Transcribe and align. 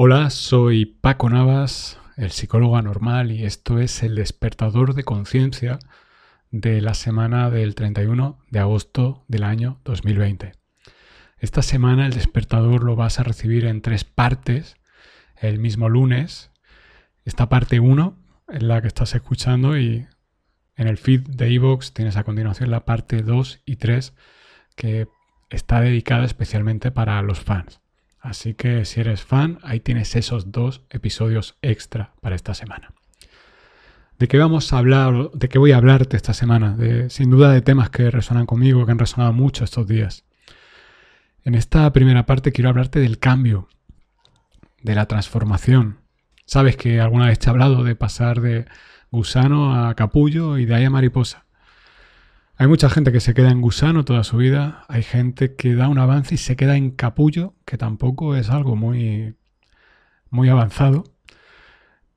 Hola, 0.00 0.30
soy 0.30 0.86
Paco 0.86 1.28
Navas, 1.28 1.98
el 2.16 2.30
psicólogo 2.30 2.76
anormal, 2.76 3.32
y 3.32 3.44
esto 3.44 3.80
es 3.80 4.04
el 4.04 4.14
despertador 4.14 4.94
de 4.94 5.02
conciencia 5.02 5.80
de 6.52 6.80
la 6.80 6.94
semana 6.94 7.50
del 7.50 7.74
31 7.74 8.38
de 8.48 8.60
agosto 8.60 9.24
del 9.26 9.42
año 9.42 9.80
2020. 9.82 10.52
Esta 11.38 11.62
semana 11.62 12.06
el 12.06 12.12
despertador 12.12 12.84
lo 12.84 12.94
vas 12.94 13.18
a 13.18 13.24
recibir 13.24 13.64
en 13.64 13.82
tres 13.82 14.04
partes 14.04 14.76
el 15.34 15.58
mismo 15.58 15.88
lunes. 15.88 16.52
Esta 17.24 17.48
parte 17.48 17.80
1 17.80 18.16
es 18.50 18.62
la 18.62 18.80
que 18.80 18.86
estás 18.86 19.16
escuchando 19.16 19.76
y 19.76 20.06
en 20.76 20.86
el 20.86 20.96
feed 20.96 21.22
de 21.22 21.50
iVoox 21.50 21.92
tienes 21.92 22.16
a 22.16 22.22
continuación 22.22 22.70
la 22.70 22.84
parte 22.84 23.22
2 23.22 23.62
y 23.64 23.74
3 23.74 24.14
que 24.76 25.08
está 25.50 25.80
dedicada 25.80 26.24
especialmente 26.24 26.92
para 26.92 27.20
los 27.20 27.40
fans. 27.40 27.80
Así 28.20 28.54
que 28.54 28.84
si 28.84 29.00
eres 29.00 29.22
fan, 29.22 29.58
ahí 29.62 29.80
tienes 29.80 30.16
esos 30.16 30.50
dos 30.50 30.82
episodios 30.90 31.56
extra 31.62 32.12
para 32.20 32.36
esta 32.36 32.54
semana. 32.54 32.92
¿De 34.18 34.26
qué 34.26 34.38
vamos 34.38 34.72
a 34.72 34.78
hablar? 34.78 35.30
¿De 35.32 35.48
qué 35.48 35.58
voy 35.58 35.70
a 35.70 35.76
hablarte 35.76 36.16
esta 36.16 36.34
semana? 36.34 36.76
De, 36.76 37.08
sin 37.08 37.30
duda 37.30 37.52
de 37.52 37.62
temas 37.62 37.90
que 37.90 38.10
resonan 38.10 38.46
conmigo, 38.46 38.84
que 38.84 38.92
han 38.92 38.98
resonado 38.98 39.32
mucho 39.32 39.62
estos 39.62 39.86
días. 39.86 40.24
En 41.44 41.54
esta 41.54 41.92
primera 41.92 42.26
parte 42.26 42.50
quiero 42.50 42.68
hablarte 42.68 42.98
del 42.98 43.18
cambio, 43.18 43.68
de 44.82 44.96
la 44.96 45.06
transformación. 45.06 45.98
Sabes 46.46 46.76
que 46.76 47.00
alguna 47.00 47.26
vez 47.26 47.38
te 47.38 47.46
he 47.46 47.50
hablado 47.50 47.84
de 47.84 47.94
pasar 47.94 48.40
de 48.40 48.66
gusano 49.10 49.86
a 49.86 49.94
capullo 49.94 50.58
y 50.58 50.66
de 50.66 50.74
ahí 50.74 50.84
a 50.84 50.90
mariposa. 50.90 51.44
Hay 52.60 52.66
mucha 52.66 52.90
gente 52.90 53.12
que 53.12 53.20
se 53.20 53.34
queda 53.34 53.52
en 53.52 53.60
gusano 53.60 54.04
toda 54.04 54.24
su 54.24 54.36
vida, 54.36 54.84
hay 54.88 55.04
gente 55.04 55.54
que 55.54 55.76
da 55.76 55.88
un 55.88 55.98
avance 55.98 56.34
y 56.34 56.38
se 56.38 56.56
queda 56.56 56.76
en 56.76 56.90
capullo, 56.90 57.54
que 57.64 57.78
tampoco 57.78 58.34
es 58.34 58.50
algo 58.50 58.74
muy, 58.74 59.36
muy 60.28 60.48
avanzado, 60.48 61.04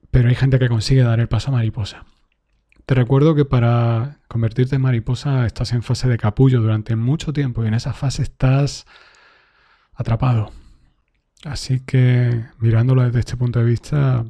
pero 0.10 0.30
hay 0.30 0.36
gente 0.36 0.58
que 0.58 0.68
consigue 0.68 1.04
dar 1.04 1.20
el 1.20 1.28
paso 1.28 1.50
a 1.50 1.52
mariposa. 1.52 2.06
Te 2.88 2.96
recuerdo 2.96 3.36
que 3.36 3.46
para 3.46 4.18
convertirte 4.28 4.78
en 4.78 4.82
mariposa 4.82 5.46
estás 5.46 5.74
en 5.74 5.84
fase 5.84 6.10
de 6.10 6.18
capullo 6.18 6.60
durante 6.60 6.96
mucho 6.96 7.34
tiempo 7.34 7.64
y 7.64 7.68
en 7.68 7.76
esa 7.76 7.94
fase 7.94 8.24
estás 8.24 8.88
atrapado. 9.94 10.52
Así 11.46 11.82
que 11.82 12.46
mirándolo 12.58 13.04
desde 13.04 13.20
este 13.20 13.38
punto 13.38 13.60
de 13.60 13.66
vista, 13.66 14.26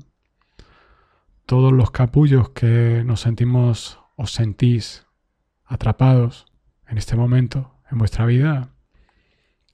todos 1.46 1.72
los 1.72 1.92
capullos 1.92 2.50
que 2.50 3.02
nos 3.06 3.22
sentimos 3.22 3.98
o 4.18 4.28
sentís 4.28 5.06
atrapados 5.72 6.46
en 6.88 6.98
este 6.98 7.16
momento 7.16 7.74
en 7.90 7.98
vuestra 7.98 8.26
vida, 8.26 8.70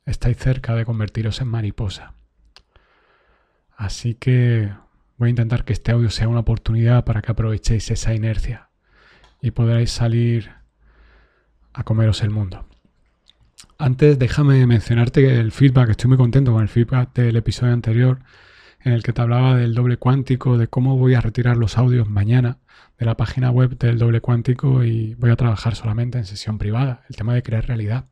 estáis 0.06 0.38
cerca 0.38 0.76
de 0.76 0.86
convertiros 0.86 1.42
en 1.42 1.48
mariposa. 1.48 2.14
Así 3.76 4.14
que 4.14 4.72
voy 5.18 5.28
a 5.28 5.30
intentar 5.32 5.66
que 5.66 5.74
este 5.74 5.92
audio 5.92 6.12
sea 6.12 6.28
una 6.28 6.42
oportunidad 6.42 7.04
para 7.04 7.22
que 7.22 7.32
aprovechéis 7.32 7.90
esa 7.90 8.14
inercia 8.14 8.70
y 9.42 9.52
podréis 9.52 9.92
salir 9.92 10.52
a 11.74 11.84
comeros 11.84 12.22
el 12.22 12.30
mundo. 12.30 12.66
Antes 13.80 14.20
déjame 14.20 14.66
mencionarte 14.68 15.40
el 15.40 15.52
feedback, 15.52 15.90
estoy 15.90 16.10
muy 16.10 16.18
contento 16.18 16.54
con 16.54 16.62
el 16.62 16.70
feedback 16.70 17.14
del 17.14 17.36
episodio 17.36 17.74
anterior 17.74 18.20
en 18.88 18.94
el 18.94 19.04
que 19.04 19.14
te 19.14 19.22
hablaba 19.22 19.56
del 19.56 19.76
doble 19.76 19.98
cuántico, 19.98 20.58
de 20.58 20.68
cómo 20.68 20.98
voy 20.98 21.14
a 21.14 21.22
retirar 21.22 21.58
los 21.58 21.78
audios 21.78 22.10
mañana 22.10 22.58
de 22.98 23.06
la 23.06 23.18
página 23.18 23.52
web 23.52 23.78
del 23.78 24.00
doble 24.00 24.22
cuántico 24.22 24.84
y 24.84 25.14
voy 25.16 25.30
a 25.30 25.36
trabajar 25.36 25.76
solamente 25.76 26.18
en 26.18 26.26
sesión 26.26 26.58
privada, 26.58 27.04
el 27.10 27.16
tema 27.18 27.34
de 27.34 27.44
crear 27.44 27.68
realidad. 27.68 28.06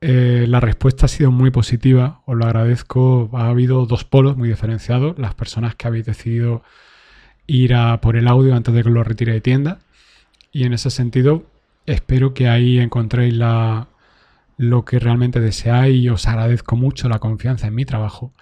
Eh, 0.00 0.46
la 0.48 0.60
respuesta 0.60 1.06
ha 1.06 1.08
sido 1.08 1.30
muy 1.30 1.50
positiva, 1.50 2.22
os 2.24 2.36
lo 2.36 2.46
agradezco. 2.46 3.30
Ha 3.34 3.48
habido 3.48 3.84
dos 3.84 4.04
polos 4.04 4.36
muy 4.36 4.48
diferenciados. 4.48 5.18
Las 5.18 5.34
personas 5.34 5.74
que 5.74 5.86
habéis 5.86 6.06
decidido 6.06 6.62
ir 7.46 7.74
a 7.74 8.00
por 8.00 8.16
el 8.16 8.28
audio 8.28 8.54
antes 8.54 8.72
de 8.74 8.82
que 8.82 8.90
lo 8.90 9.04
retire 9.04 9.32
de 9.32 9.40
tienda. 9.40 9.80
Y 10.50 10.64
en 10.64 10.72
ese 10.72 10.90
sentido, 10.90 11.44
espero 11.84 12.32
que 12.32 12.48
ahí 12.48 12.78
encontréis 12.78 13.34
la, 13.34 13.88
lo 14.56 14.84
que 14.84 14.98
realmente 14.98 15.40
deseáis 15.40 15.96
y 15.96 16.08
os 16.08 16.26
agradezco 16.26 16.76
mucho 16.76 17.08
la 17.08 17.18
confianza 17.18 17.66
en 17.66 17.74
mi 17.74 17.84
trabajo. 17.84 18.32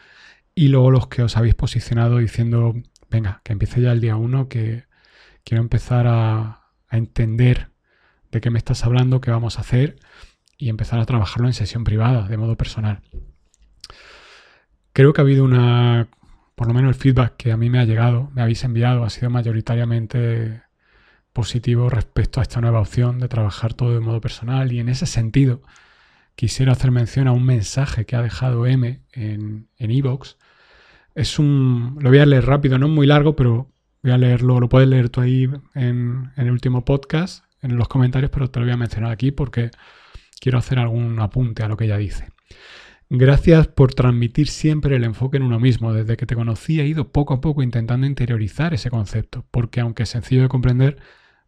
Y 0.58 0.68
luego 0.68 0.90
los 0.90 1.08
que 1.08 1.22
os 1.22 1.36
habéis 1.36 1.54
posicionado 1.54 2.16
diciendo, 2.16 2.74
venga, 3.10 3.42
que 3.44 3.52
empiece 3.52 3.82
ya 3.82 3.92
el 3.92 4.00
día 4.00 4.16
uno, 4.16 4.48
que 4.48 4.84
quiero 5.44 5.62
empezar 5.62 6.06
a, 6.08 6.62
entender 6.90 7.72
de 8.30 8.40
qué 8.40 8.48
me 8.48 8.58
estás 8.58 8.84
hablando, 8.84 9.20
qué 9.20 9.30
vamos 9.30 9.58
a 9.58 9.60
hacer 9.60 9.98
y 10.56 10.70
empezar 10.70 10.98
a 10.98 11.04
trabajarlo 11.04 11.46
en 11.46 11.52
sesión 11.52 11.84
privada, 11.84 12.26
de 12.26 12.38
modo 12.38 12.56
personal. 12.56 13.02
Creo 14.94 15.12
que 15.12 15.20
ha 15.20 15.24
habido 15.24 15.44
una, 15.44 16.08
por 16.54 16.68
lo 16.68 16.72
menos 16.72 16.88
el 16.88 17.02
feedback 17.02 17.36
que 17.36 17.52
a 17.52 17.58
mí 17.58 17.68
me 17.68 17.78
ha 17.78 17.84
llegado, 17.84 18.30
me 18.34 18.40
habéis 18.40 18.64
enviado, 18.64 19.04
ha 19.04 19.10
sido 19.10 19.28
mayoritariamente 19.28 20.62
positivo 21.34 21.90
respecto 21.90 22.40
a 22.40 22.44
esta 22.44 22.62
nueva 22.62 22.80
opción 22.80 23.18
de 23.18 23.28
trabajar 23.28 23.74
todo 23.74 23.92
de 23.92 24.00
modo 24.00 24.22
personal 24.22 24.72
y 24.72 24.80
en 24.80 24.88
ese 24.88 25.04
sentido 25.04 25.60
quisiera 26.34 26.72
hacer 26.72 26.92
mención 26.92 27.28
a 27.28 27.32
un 27.32 27.44
mensaje 27.44 28.06
que 28.06 28.16
ha 28.16 28.22
dejado 28.22 28.64
M 28.66 29.02
en 29.12 29.68
Evox. 29.76 30.38
Es 31.16 31.38
un. 31.38 31.96
Lo 32.00 32.10
voy 32.10 32.18
a 32.18 32.26
leer 32.26 32.44
rápido, 32.44 32.78
no 32.78 32.86
es 32.86 32.92
muy 32.92 33.06
largo, 33.06 33.34
pero 33.34 33.72
voy 34.02 34.12
a 34.12 34.18
leerlo. 34.18 34.60
Lo 34.60 34.68
puedes 34.68 34.88
leer 34.88 35.08
tú 35.08 35.22
ahí 35.22 35.44
en, 35.74 36.30
en, 36.36 36.46
el 36.46 36.50
último 36.50 36.84
podcast, 36.84 37.44
en 37.62 37.76
los 37.76 37.88
comentarios, 37.88 38.30
pero 38.30 38.48
te 38.50 38.60
lo 38.60 38.66
voy 38.66 38.74
a 38.74 38.76
mencionar 38.76 39.10
aquí 39.10 39.32
porque 39.32 39.70
quiero 40.38 40.58
hacer 40.58 40.78
algún 40.78 41.18
apunte 41.18 41.62
a 41.62 41.68
lo 41.68 41.76
que 41.76 41.86
ella 41.86 41.96
dice. 41.96 42.28
Gracias 43.08 43.66
por 43.68 43.94
transmitir 43.94 44.48
siempre 44.48 44.94
el 44.96 45.04
enfoque 45.04 45.38
en 45.38 45.44
uno 45.44 45.58
mismo. 45.58 45.94
Desde 45.94 46.18
que 46.18 46.26
te 46.26 46.34
conocí 46.34 46.80
he 46.80 46.86
ido 46.86 47.08
poco 47.08 47.34
a 47.34 47.40
poco 47.40 47.62
intentando 47.62 48.06
interiorizar 48.06 48.74
ese 48.74 48.90
concepto, 48.90 49.46
porque 49.50 49.80
aunque 49.80 50.02
es 50.02 50.10
sencillo 50.10 50.42
de 50.42 50.48
comprender, 50.48 50.98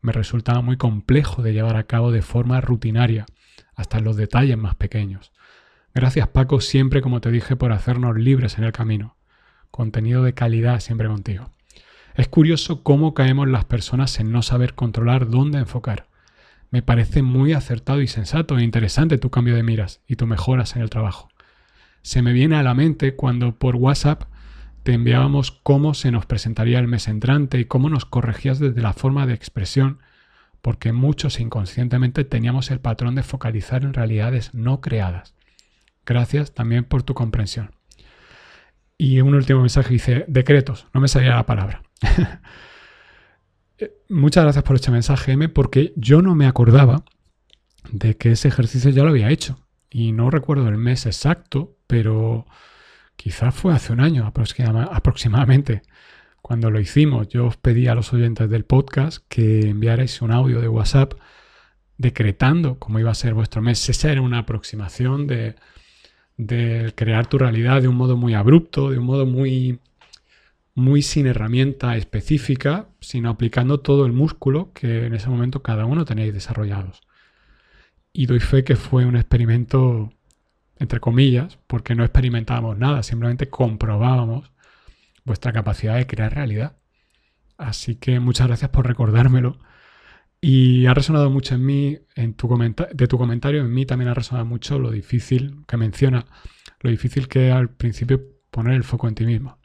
me 0.00 0.12
resultaba 0.12 0.62
muy 0.62 0.78
complejo 0.78 1.42
de 1.42 1.52
llevar 1.52 1.76
a 1.76 1.84
cabo 1.84 2.10
de 2.10 2.22
forma 2.22 2.60
rutinaria 2.62 3.26
hasta 3.74 3.98
en 3.98 4.04
los 4.04 4.16
detalles 4.16 4.56
más 4.56 4.76
pequeños. 4.76 5.32
Gracias 5.92 6.28
Paco 6.28 6.62
siempre, 6.62 7.02
como 7.02 7.20
te 7.20 7.30
dije, 7.30 7.54
por 7.54 7.72
hacernos 7.72 8.16
libres 8.16 8.56
en 8.56 8.64
el 8.64 8.72
camino. 8.72 9.17
Contenido 9.70 10.22
de 10.22 10.34
calidad 10.34 10.80
siempre 10.80 11.08
contigo. 11.08 11.50
Es 12.14 12.28
curioso 12.28 12.82
cómo 12.82 13.14
caemos 13.14 13.48
las 13.48 13.64
personas 13.64 14.18
en 14.18 14.32
no 14.32 14.42
saber 14.42 14.74
controlar 14.74 15.28
dónde 15.28 15.58
enfocar. 15.58 16.08
Me 16.70 16.82
parece 16.82 17.22
muy 17.22 17.52
acertado 17.52 18.02
y 18.02 18.08
sensato 18.08 18.58
e 18.58 18.62
interesante 18.62 19.18
tu 19.18 19.30
cambio 19.30 19.54
de 19.54 19.62
miras 19.62 20.00
y 20.06 20.16
tu 20.16 20.26
mejoras 20.26 20.76
en 20.76 20.82
el 20.82 20.90
trabajo. 20.90 21.28
Se 22.02 22.22
me 22.22 22.32
viene 22.32 22.56
a 22.56 22.62
la 22.62 22.74
mente 22.74 23.14
cuando 23.14 23.56
por 23.56 23.76
WhatsApp 23.76 24.24
te 24.82 24.94
enviábamos 24.94 25.52
cómo 25.52 25.94
se 25.94 26.10
nos 26.10 26.26
presentaría 26.26 26.78
el 26.78 26.88
mes 26.88 27.08
entrante 27.08 27.60
y 27.60 27.66
cómo 27.66 27.88
nos 27.88 28.04
corregías 28.04 28.58
desde 28.58 28.82
la 28.82 28.92
forma 28.92 29.26
de 29.26 29.34
expresión 29.34 30.00
porque 30.62 30.92
muchos 30.92 31.40
inconscientemente 31.40 32.24
teníamos 32.24 32.70
el 32.70 32.80
patrón 32.80 33.14
de 33.14 33.22
focalizar 33.22 33.84
en 33.84 33.94
realidades 33.94 34.52
no 34.54 34.80
creadas. 34.80 35.34
Gracias 36.04 36.52
también 36.52 36.84
por 36.84 37.02
tu 37.02 37.14
comprensión. 37.14 37.77
Y 39.00 39.20
un 39.20 39.34
último 39.34 39.60
mensaje 39.60 39.94
dice, 39.94 40.24
decretos, 40.26 40.88
no 40.92 41.00
me 41.00 41.06
salía 41.08 41.36
la 41.36 41.46
palabra. 41.46 41.82
Eh, 43.80 43.92
muchas 44.08 44.42
gracias 44.42 44.64
por 44.64 44.74
este 44.74 44.90
mensaje, 44.90 45.30
M, 45.30 45.48
porque 45.50 45.92
yo 45.94 46.20
no 46.20 46.34
me 46.34 46.48
acordaba 46.48 47.04
de 47.92 48.16
que 48.16 48.32
ese 48.32 48.48
ejercicio 48.48 48.90
ya 48.90 49.04
lo 49.04 49.10
había 49.10 49.30
hecho. 49.30 49.60
Y 49.88 50.10
no 50.10 50.30
recuerdo 50.30 50.66
el 50.68 50.76
mes 50.76 51.06
exacto, 51.06 51.76
pero 51.86 52.44
quizás 53.14 53.54
fue 53.54 53.72
hace 53.72 53.92
un 53.92 54.00
año 54.00 54.26
aproximadamente. 54.26 55.82
Cuando 56.42 56.72
lo 56.72 56.80
hicimos, 56.80 57.28
yo 57.28 57.46
os 57.46 57.56
pedí 57.56 57.86
a 57.86 57.94
los 57.94 58.12
oyentes 58.12 58.50
del 58.50 58.64
podcast 58.64 59.24
que 59.28 59.68
enviarais 59.68 60.22
un 60.22 60.32
audio 60.32 60.60
de 60.60 60.66
WhatsApp 60.66 61.14
decretando 61.98 62.80
cómo 62.80 62.98
iba 62.98 63.12
a 63.12 63.14
ser 63.14 63.32
vuestro 63.32 63.62
mes. 63.62 63.88
Esa 63.88 64.10
era 64.10 64.22
una 64.22 64.40
aproximación 64.40 65.28
de, 65.28 65.54
de 66.38 66.92
crear 66.96 67.26
tu 67.26 67.36
realidad 67.36 67.82
de 67.82 67.88
un 67.88 67.96
modo 67.96 68.16
muy 68.16 68.32
abrupto, 68.34 68.90
de 68.90 68.98
un 68.98 69.04
modo 69.04 69.26
muy, 69.26 69.80
muy 70.74 71.02
sin 71.02 71.26
herramienta 71.26 71.96
específica, 71.96 72.88
sino 73.00 73.28
aplicando 73.28 73.80
todo 73.80 74.06
el 74.06 74.12
músculo 74.12 74.72
que 74.72 75.06
en 75.06 75.14
ese 75.14 75.28
momento 75.28 75.62
cada 75.62 75.84
uno 75.84 76.04
tenéis 76.04 76.32
desarrollados. 76.32 77.02
Y 78.12 78.26
doy 78.26 78.40
fe 78.40 78.64
que 78.64 78.76
fue 78.76 79.04
un 79.04 79.16
experimento, 79.16 80.12
entre 80.78 81.00
comillas, 81.00 81.58
porque 81.66 81.94
no 81.94 82.04
experimentábamos 82.04 82.78
nada, 82.78 83.02
simplemente 83.02 83.50
comprobábamos 83.50 84.50
vuestra 85.24 85.52
capacidad 85.52 85.96
de 85.96 86.06
crear 86.06 86.34
realidad. 86.34 86.76
Así 87.58 87.96
que 87.96 88.20
muchas 88.20 88.46
gracias 88.46 88.70
por 88.70 88.86
recordármelo. 88.86 89.58
Y 90.40 90.86
ha 90.86 90.94
resonado 90.94 91.30
mucho 91.30 91.54
en 91.54 91.64
mí, 91.66 91.98
en 92.14 92.34
tu 92.34 92.48
de 92.94 93.08
tu 93.08 93.18
comentario, 93.18 93.60
en 93.60 93.72
mí 93.72 93.86
también 93.86 94.08
ha 94.08 94.14
resonado 94.14 94.46
mucho 94.46 94.78
lo 94.78 94.90
difícil 94.90 95.64
que 95.66 95.76
menciona, 95.76 96.26
lo 96.80 96.90
difícil 96.90 97.26
que 97.26 97.50
al 97.50 97.70
principio 97.70 98.22
poner 98.50 98.74
el 98.74 98.84
foco 98.84 99.08
en 99.08 99.14
ti 99.16 99.26
mismo. 99.26 99.58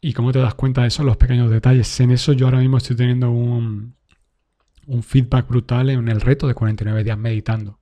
Y 0.00 0.12
cómo 0.14 0.32
te 0.32 0.38
das 0.38 0.54
cuenta 0.54 0.82
de 0.82 0.88
eso, 0.88 1.04
los 1.04 1.16
pequeños 1.16 1.50
detalles. 1.50 2.00
En 2.00 2.12
eso 2.12 2.32
yo 2.32 2.46
ahora 2.46 2.60
mismo 2.60 2.78
estoy 2.78 2.96
teniendo 2.96 3.30
un, 3.30 3.96
un 4.86 5.02
feedback 5.02 5.48
brutal 5.48 5.90
en 5.90 6.08
el 6.08 6.20
reto 6.20 6.46
de 6.46 6.54
49 6.54 7.04
días 7.04 7.18
meditando. 7.18 7.78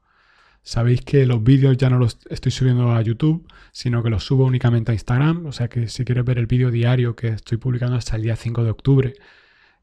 Sabéis 0.62 1.02
que 1.02 1.26
los 1.26 1.42
vídeos 1.44 1.76
ya 1.76 1.90
no 1.90 1.98
los 1.98 2.18
estoy 2.30 2.50
subiendo 2.50 2.92
a 2.92 3.02
YouTube, 3.02 3.46
sino 3.70 4.02
que 4.02 4.10
los 4.10 4.24
subo 4.24 4.46
únicamente 4.46 4.90
a 4.90 4.94
Instagram. 4.94 5.46
O 5.46 5.52
sea 5.52 5.68
que 5.68 5.88
si 5.88 6.04
quieres 6.04 6.24
ver 6.24 6.38
el 6.38 6.46
vídeo 6.46 6.70
diario 6.70 7.14
que 7.14 7.28
estoy 7.28 7.58
publicando 7.58 7.96
hasta 7.96 8.16
el 8.16 8.22
día 8.22 8.34
5 8.34 8.64
de 8.64 8.70
octubre 8.70 9.14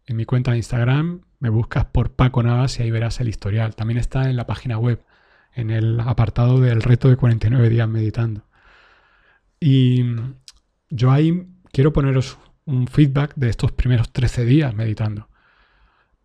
en 0.05 0.17
mi 0.17 0.25
cuenta 0.25 0.51
de 0.51 0.57
Instagram, 0.57 1.21
me 1.39 1.49
buscas 1.49 1.85
por 1.85 2.11
Paco 2.11 2.43
Navas 2.43 2.79
y 2.79 2.83
ahí 2.83 2.91
verás 2.91 3.19
el 3.19 3.29
historial. 3.29 3.75
También 3.75 3.97
está 3.97 4.29
en 4.29 4.35
la 4.35 4.47
página 4.47 4.77
web, 4.77 5.03
en 5.53 5.71
el 5.71 5.99
apartado 5.99 6.59
del 6.59 6.81
reto 6.81 7.09
de 7.09 7.17
49 7.17 7.69
días 7.69 7.87
meditando. 7.87 8.43
Y 9.59 10.03
yo 10.89 11.11
ahí 11.11 11.47
quiero 11.71 11.93
poneros 11.93 12.37
un 12.65 12.87
feedback 12.87 13.33
de 13.35 13.49
estos 13.49 13.71
primeros 13.71 14.11
13 14.11 14.45
días 14.45 14.73
meditando. 14.75 15.27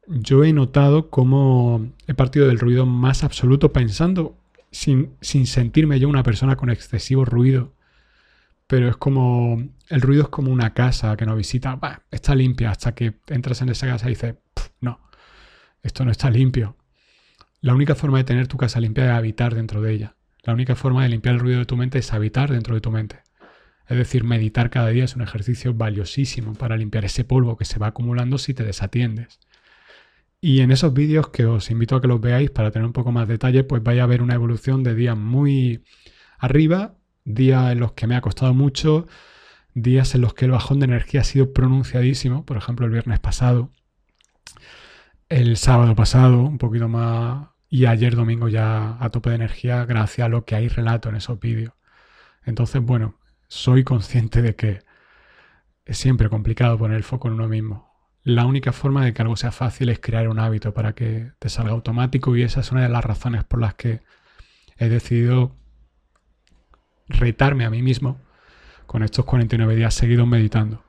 Yo 0.07 0.45
he 0.45 0.53
notado 0.53 1.11
cómo 1.11 1.93
he 2.07 2.15
partido 2.15 2.47
del 2.47 2.59
ruido 2.59 2.87
más 2.87 3.25
absoluto 3.25 3.73
pensando 3.73 4.39
sin, 4.71 5.17
sentirme 5.21 5.99
yo 5.99 6.09
una 6.09 6.23
persona 6.23 6.57
con 6.57 6.71
excesivo 6.71 7.25
ruido. 7.25 7.73
Pero 8.67 8.89
es 8.89 8.97
como, 8.97 9.63
el 9.89 10.01
ruido 10.01 10.25
es 10.25 10.29
como 10.29 10.51
una 10.51 10.75
casa 10.75 11.17
que 11.17 11.27
no 11.27 11.37
visita, 11.37 11.79
está 12.11 12.35
limpia 12.35 12.71
hasta 12.71 12.95
que 12.95 13.15
entras 13.29 13.63
en 13.63 13.69
esa 13.69 13.87
casa 13.87 14.07
y 14.07 14.11
dices, 14.11 14.35
no, 14.81 15.01
esto 15.83 16.05
no 16.05 16.11
está 16.11 16.31
limpio. 16.31 16.77
La 17.61 17.75
única 17.75 17.95
forma 17.95 18.19
de 18.19 18.25
tener 18.25 18.49
tu 18.49 18.57
casa 18.57 18.81
limpia 18.81 19.05
es 19.05 19.11
habitar 19.13 19.55
dentro 19.55 19.81
de 19.81 19.93
ella. 19.93 20.17
La 20.43 20.53
única 20.53 20.75
forma 20.75 21.03
de 21.03 21.09
limpiar 21.09 21.35
el 21.35 21.41
ruido 21.41 21.59
de 21.61 21.67
tu 21.67 21.77
mente 21.77 21.99
es 21.99 22.13
habitar 22.13 22.51
dentro 22.51 22.75
de 22.75 22.81
tu 22.81 22.91
mente. 22.91 23.21
Es 23.89 23.97
decir, 23.97 24.25
meditar 24.25 24.71
cada 24.71 24.89
día 24.89 25.05
es 25.05 25.15
un 25.15 25.23
ejercicio 25.23 25.75
valiosísimo 25.75 26.55
para 26.55 26.77
limpiar 26.77 27.05
ese 27.05 27.25
polvo 27.25 27.57
que 27.57 27.65
se 27.65 27.79
va 27.79 27.89
acumulando 27.89 28.39
si 28.39 28.53
te 28.53 28.65
desatiendes. 28.65 29.39
Y 30.41 30.61
en 30.61 30.71
esos 30.71 30.93
vídeos 30.93 31.31
que 31.31 31.47
os 31.47 31.71
invito 31.71 31.97
a 31.97 32.01
que 32.01 32.09
los 32.09 32.21
veáis 32.21 32.51
para 32.51 32.71
tener 32.71 32.87
un 32.87 32.93
poco 32.93 33.13
más 33.13 33.27
detalle, 33.27 33.65
pues 33.65 33.83
vaya 33.83 34.05
a 34.05 34.07
ver 34.07 34.23
una 34.23 34.35
evolución 34.35 34.83
de 34.83 34.95
días 34.95 35.17
muy 35.17 35.83
arriba, 36.39 36.97
días 37.27 37.73
en 37.73 37.81
los 37.81 37.93
que 37.93 38.07
me 38.07 38.17
ha 38.17 38.23
costado 38.23 38.55
mucho, 38.55 39.07
días 39.75 40.15
en 40.15 40.23
los 40.23 40.33
que 40.35 40.47
el 40.47 40.53
bajón 40.53 40.81
de 40.81 40.87
energía 40.87 41.21
ha 41.21 41.25
sido 41.25 41.53
pronunciadísimo, 41.53 42.47
por 42.47 42.57
ejemplo 42.57 42.87
el 42.87 42.93
viernes 42.93 43.21
pasado, 43.21 43.71
el 45.29 45.57
sábado 45.57 45.95
pasado, 45.95 46.41
un 46.43 46.59
poquito 46.59 46.89
más, 46.89 47.49
y 47.69 47.87
ayer 47.87 48.15
domingo 48.17 48.49
ya 48.49 48.97
a 49.01 49.11
tope 49.11 49.31
de 49.31 49.37
energía 49.37 49.85
gracias 49.85 50.27
a 50.27 50.29
lo 50.29 50.45
que 50.45 50.55
hay 50.55 50.69
relato 50.69 51.09
en 51.09 51.17
esos 51.17 51.39
vídeos. 51.41 51.75
Entonces, 52.45 52.81
bueno, 52.83 53.19
soy 53.49 53.85
consciente 53.85 54.41
de 54.41 54.55
que 54.55 54.81
es 55.85 55.99
siempre 55.99 56.29
complicado 56.29 56.79
poner 56.79 56.97
el 56.97 57.05
foco 57.05 57.29
en 57.29 57.35
uno 57.35 57.49
mismo. 57.49 57.93
La 58.23 58.47
única 58.47 58.73
forma 58.73 59.05
de 59.05 59.15
que 59.15 59.23
algo 59.23 59.37
sea 59.37 59.53
fácil 59.53 59.89
es 59.89 60.01
crear 60.01 60.29
un 60.29 60.39
hábito 60.39 60.75
para 60.75 60.95
que 60.95 61.33
te 61.39 61.49
salga 61.49 61.73
automático 61.73 62.37
y 62.37 62.43
esa 62.43 62.61
es 62.61 62.73
una 62.73 62.83
de 62.83 62.89
las 62.89 63.05
razones 63.05 63.45
por 63.45 63.61
las 63.61 63.75
que 63.75 64.01
he 64.79 64.89
decidido 64.89 65.57
retarme 67.09 67.65
a 67.65 67.71
mí 67.71 67.83
mismo 67.83 68.21
con 68.87 69.03
estos 69.03 69.25
49 69.25 69.77
días 69.77 69.95
seguidos 69.95 70.27
meditando. 70.27 70.85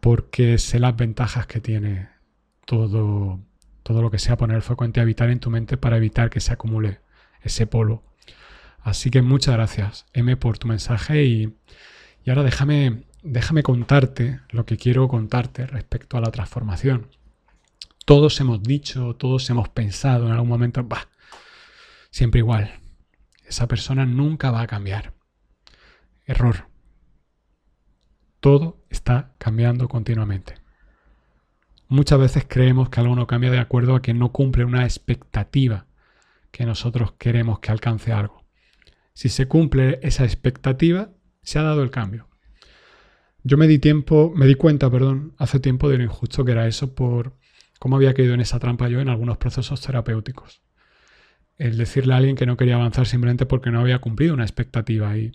Porque 0.00 0.58
sé 0.58 0.78
las 0.78 0.96
ventajas 0.96 1.46
que 1.46 1.60
tiene 1.60 2.08
todo, 2.64 3.40
todo 3.82 4.02
lo 4.02 4.10
que 4.10 4.18
sea 4.18 4.36
poner 4.36 4.56
el 4.56 4.62
foco 4.62 4.84
en 4.84 4.92
ti, 4.92 5.00
habitar 5.00 5.30
en 5.30 5.40
tu 5.40 5.50
mente 5.50 5.76
para 5.76 5.96
evitar 5.96 6.30
que 6.30 6.40
se 6.40 6.52
acumule 6.52 7.00
ese 7.42 7.66
polvo. 7.66 8.04
Así 8.80 9.10
que 9.10 9.22
muchas 9.22 9.54
gracias, 9.54 10.06
M, 10.12 10.36
por 10.36 10.58
tu 10.58 10.68
mensaje 10.68 11.24
y, 11.24 11.56
y 12.24 12.30
ahora 12.30 12.44
déjame 12.44 13.08
déjame 13.22 13.62
contarte 13.62 14.40
lo 14.50 14.64
que 14.64 14.76
quiero 14.76 15.08
contarte 15.08 15.66
respecto 15.66 16.16
a 16.16 16.20
la 16.20 16.30
transformación. 16.30 17.08
Todos 18.04 18.40
hemos 18.40 18.62
dicho, 18.62 19.14
todos 19.16 19.48
hemos 19.50 19.68
pensado 19.68 20.26
en 20.26 20.32
algún 20.32 20.48
momento, 20.48 20.82
bah, 20.84 21.08
siempre 22.10 22.40
igual. 22.40 22.80
Esa 23.48 23.66
persona 23.66 24.04
nunca 24.04 24.50
va 24.50 24.60
a 24.60 24.66
cambiar. 24.66 25.14
Error. 26.26 26.68
Todo 28.40 28.84
está 28.90 29.34
cambiando 29.38 29.88
continuamente. 29.88 30.56
Muchas 31.88 32.18
veces 32.18 32.44
creemos 32.46 32.90
que 32.90 33.00
algo 33.00 33.16
no 33.16 33.26
cambia 33.26 33.50
de 33.50 33.58
acuerdo 33.58 33.94
a 33.94 34.02
que 34.02 34.12
no 34.12 34.32
cumple 34.32 34.66
una 34.66 34.84
expectativa 34.84 35.86
que 36.50 36.66
nosotros 36.66 37.12
queremos 37.12 37.60
que 37.60 37.72
alcance 37.72 38.12
algo. 38.12 38.44
Si 39.14 39.30
se 39.30 39.48
cumple 39.48 39.98
esa 40.02 40.24
expectativa, 40.24 41.10
se 41.42 41.58
ha 41.58 41.62
dado 41.62 41.82
el 41.82 41.90
cambio. 41.90 42.28
Yo 43.42 43.56
me 43.56 43.66
di 43.66 43.78
tiempo, 43.78 44.30
me 44.36 44.46
di 44.46 44.56
cuenta, 44.56 44.90
perdón, 44.90 45.34
hace 45.38 45.58
tiempo 45.58 45.88
de 45.88 45.96
lo 45.96 46.04
injusto 46.04 46.44
que 46.44 46.52
era 46.52 46.66
eso 46.66 46.94
por 46.94 47.38
cómo 47.78 47.96
había 47.96 48.12
caído 48.12 48.34
en 48.34 48.40
esa 48.40 48.58
trampa 48.58 48.88
yo 48.88 49.00
en 49.00 49.08
algunos 49.08 49.38
procesos 49.38 49.80
terapéuticos. 49.80 50.67
El 51.58 51.76
decirle 51.76 52.14
a 52.14 52.16
alguien 52.18 52.36
que 52.36 52.46
no 52.46 52.56
quería 52.56 52.76
avanzar 52.76 53.06
simplemente 53.06 53.46
porque 53.46 53.70
no 53.70 53.80
había 53.80 53.98
cumplido 53.98 54.34
una 54.34 54.44
expectativa 54.44 55.16
y 55.18 55.32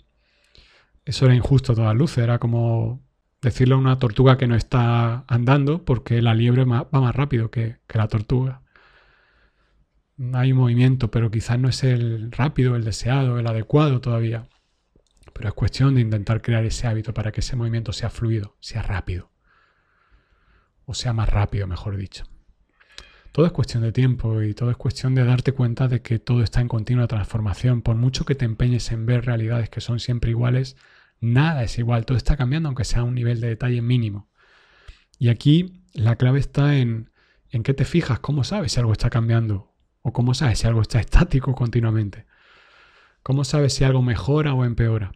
eso 1.04 1.26
era 1.26 1.34
injusto 1.34 1.72
a 1.72 1.74
todas 1.76 1.94
luces, 1.94 2.24
era 2.24 2.38
como 2.38 3.02
decirle 3.42 3.74
a 3.74 3.78
una 3.78 3.98
tortuga 3.98 4.38
que 4.38 4.46
no 4.46 4.56
está 4.56 5.24
andando 5.28 5.84
porque 5.84 6.22
la 6.22 6.34
liebre 6.34 6.64
va 6.64 6.88
más 6.90 7.14
rápido 7.14 7.50
que, 7.50 7.76
que 7.86 7.98
la 7.98 8.08
tortuga. 8.08 8.62
Hay 10.32 10.52
un 10.52 10.58
movimiento, 10.58 11.10
pero 11.10 11.30
quizás 11.30 11.58
no 11.58 11.68
es 11.68 11.84
el 11.84 12.30
rápido, 12.32 12.76
el 12.76 12.84
deseado, 12.84 13.38
el 13.38 13.46
adecuado 13.46 14.00
todavía. 14.00 14.48
Pero 15.32 15.48
es 15.48 15.54
cuestión 15.54 15.94
de 15.94 16.00
intentar 16.00 16.40
crear 16.40 16.64
ese 16.64 16.86
hábito 16.86 17.12
para 17.12 17.32
que 17.32 17.40
ese 17.40 17.56
movimiento 17.56 17.92
sea 17.92 18.10
fluido, 18.10 18.56
sea 18.60 18.82
rápido. 18.82 19.30
O 20.86 20.94
sea 20.94 21.12
más 21.12 21.28
rápido, 21.28 21.66
mejor 21.66 21.96
dicho. 21.96 22.24
Todo 23.34 23.46
es 23.46 23.52
cuestión 23.52 23.82
de 23.82 23.90
tiempo 23.90 24.42
y 24.42 24.54
todo 24.54 24.70
es 24.70 24.76
cuestión 24.76 25.16
de 25.16 25.24
darte 25.24 25.50
cuenta 25.50 25.88
de 25.88 26.02
que 26.02 26.20
todo 26.20 26.44
está 26.44 26.60
en 26.60 26.68
continua 26.68 27.08
transformación. 27.08 27.82
Por 27.82 27.96
mucho 27.96 28.24
que 28.24 28.36
te 28.36 28.44
empeñes 28.44 28.92
en 28.92 29.06
ver 29.06 29.26
realidades 29.26 29.68
que 29.68 29.80
son 29.80 29.98
siempre 29.98 30.30
iguales, 30.30 30.76
nada 31.18 31.64
es 31.64 31.76
igual. 31.80 32.06
Todo 32.06 32.16
está 32.16 32.36
cambiando 32.36 32.68
aunque 32.68 32.84
sea 32.84 33.00
a 33.00 33.02
un 33.02 33.16
nivel 33.16 33.40
de 33.40 33.48
detalle 33.48 33.82
mínimo. 33.82 34.28
Y 35.18 35.30
aquí 35.30 35.82
la 35.94 36.14
clave 36.14 36.38
está 36.38 36.76
en, 36.76 37.10
en 37.50 37.64
qué 37.64 37.74
te 37.74 37.84
fijas, 37.84 38.20
cómo 38.20 38.44
sabes 38.44 38.70
si 38.70 38.78
algo 38.78 38.92
está 38.92 39.10
cambiando 39.10 39.74
o 40.02 40.12
cómo 40.12 40.34
sabes 40.34 40.60
si 40.60 40.68
algo 40.68 40.80
está 40.80 41.00
estático 41.00 41.56
continuamente. 41.56 42.26
¿Cómo 43.24 43.42
sabes 43.42 43.74
si 43.74 43.82
algo 43.82 44.00
mejora 44.00 44.54
o 44.54 44.64
empeora? 44.64 45.10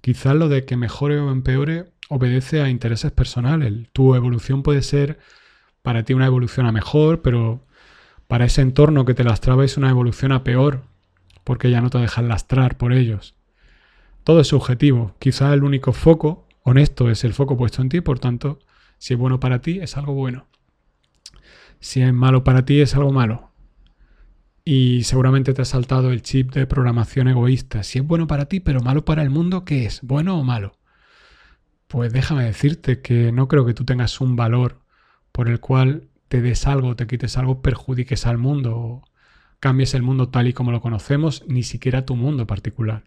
Quizás 0.00 0.34
lo 0.34 0.48
de 0.48 0.64
que 0.64 0.78
mejore 0.78 1.18
o 1.18 1.30
empeore 1.30 1.92
obedece 2.08 2.62
a 2.62 2.70
intereses 2.70 3.12
personales. 3.12 3.86
Tu 3.92 4.14
evolución 4.14 4.62
puede 4.62 4.80
ser 4.80 5.18
para 5.84 6.02
ti 6.02 6.14
una 6.14 6.26
evolución 6.26 6.66
a 6.66 6.72
mejor, 6.72 7.22
pero 7.22 7.60
para 8.26 8.46
ese 8.46 8.62
entorno 8.62 9.04
que 9.04 9.14
te 9.14 9.22
lastraba 9.22 9.64
es 9.64 9.76
una 9.76 9.90
evolución 9.90 10.32
a 10.32 10.42
peor, 10.42 10.82
porque 11.44 11.70
ya 11.70 11.80
no 11.80 11.90
te 11.90 11.98
dejan 11.98 12.26
lastrar 12.26 12.76
por 12.76 12.92
ellos. 12.92 13.36
Todo 14.24 14.40
es 14.40 14.48
subjetivo. 14.48 15.14
Quizás 15.20 15.52
el 15.52 15.62
único 15.62 15.92
foco 15.92 16.48
honesto 16.62 17.10
es 17.10 17.22
el 17.22 17.34
foco 17.34 17.56
puesto 17.56 17.82
en 17.82 17.90
ti, 17.90 18.00
por 18.00 18.18
tanto, 18.18 18.58
si 18.98 19.14
es 19.14 19.20
bueno 19.20 19.38
para 19.38 19.60
ti, 19.60 19.78
es 19.80 19.96
algo 19.96 20.14
bueno. 20.14 20.46
Si 21.80 22.00
es 22.00 22.12
malo 22.12 22.42
para 22.42 22.64
ti, 22.64 22.80
es 22.80 22.96
algo 22.96 23.12
malo 23.12 23.54
y 24.64 25.04
seguramente 25.04 25.52
te 25.52 25.62
ha 25.62 25.66
saltado 25.66 26.10
el 26.10 26.22
chip 26.22 26.52
de 26.54 26.66
programación 26.66 27.28
egoísta. 27.28 27.82
Si 27.82 27.98
es 27.98 28.06
bueno 28.06 28.26
para 28.26 28.46
ti, 28.46 28.60
pero 28.60 28.80
malo 28.80 29.04
para 29.04 29.22
el 29.22 29.30
mundo, 29.30 29.64
¿qué 29.64 29.84
es? 29.84 30.00
¿Bueno 30.02 30.38
o 30.38 30.44
malo? 30.44 30.78
Pues 31.86 32.12
déjame 32.12 32.44
decirte 32.44 33.02
que 33.02 33.30
no 33.30 33.46
creo 33.46 33.66
que 33.66 33.74
tú 33.74 33.84
tengas 33.84 34.20
un 34.20 34.36
valor 34.36 34.80
por 35.34 35.48
el 35.48 35.58
cual 35.58 36.04
te 36.28 36.40
des 36.40 36.64
algo, 36.68 36.94
te 36.94 37.08
quites 37.08 37.36
algo, 37.36 37.60
perjudiques 37.60 38.24
al 38.24 38.38
mundo 38.38 38.76
o 38.76 39.02
cambies 39.58 39.94
el 39.94 40.02
mundo 40.02 40.28
tal 40.28 40.46
y 40.46 40.52
como 40.52 40.70
lo 40.70 40.80
conocemos, 40.80 41.42
ni 41.48 41.64
siquiera 41.64 42.06
tu 42.06 42.14
mundo 42.14 42.46
particular. 42.46 43.02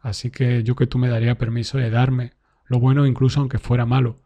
Así 0.00 0.30
que 0.30 0.64
yo 0.64 0.74
que 0.74 0.88
tú 0.88 0.98
me 0.98 1.08
daría 1.08 1.38
permiso 1.38 1.78
de 1.78 1.88
darme 1.88 2.32
lo 2.66 2.80
bueno 2.80 3.06
incluso 3.06 3.38
aunque 3.38 3.58
fuera 3.58 3.86
malo 3.86 4.20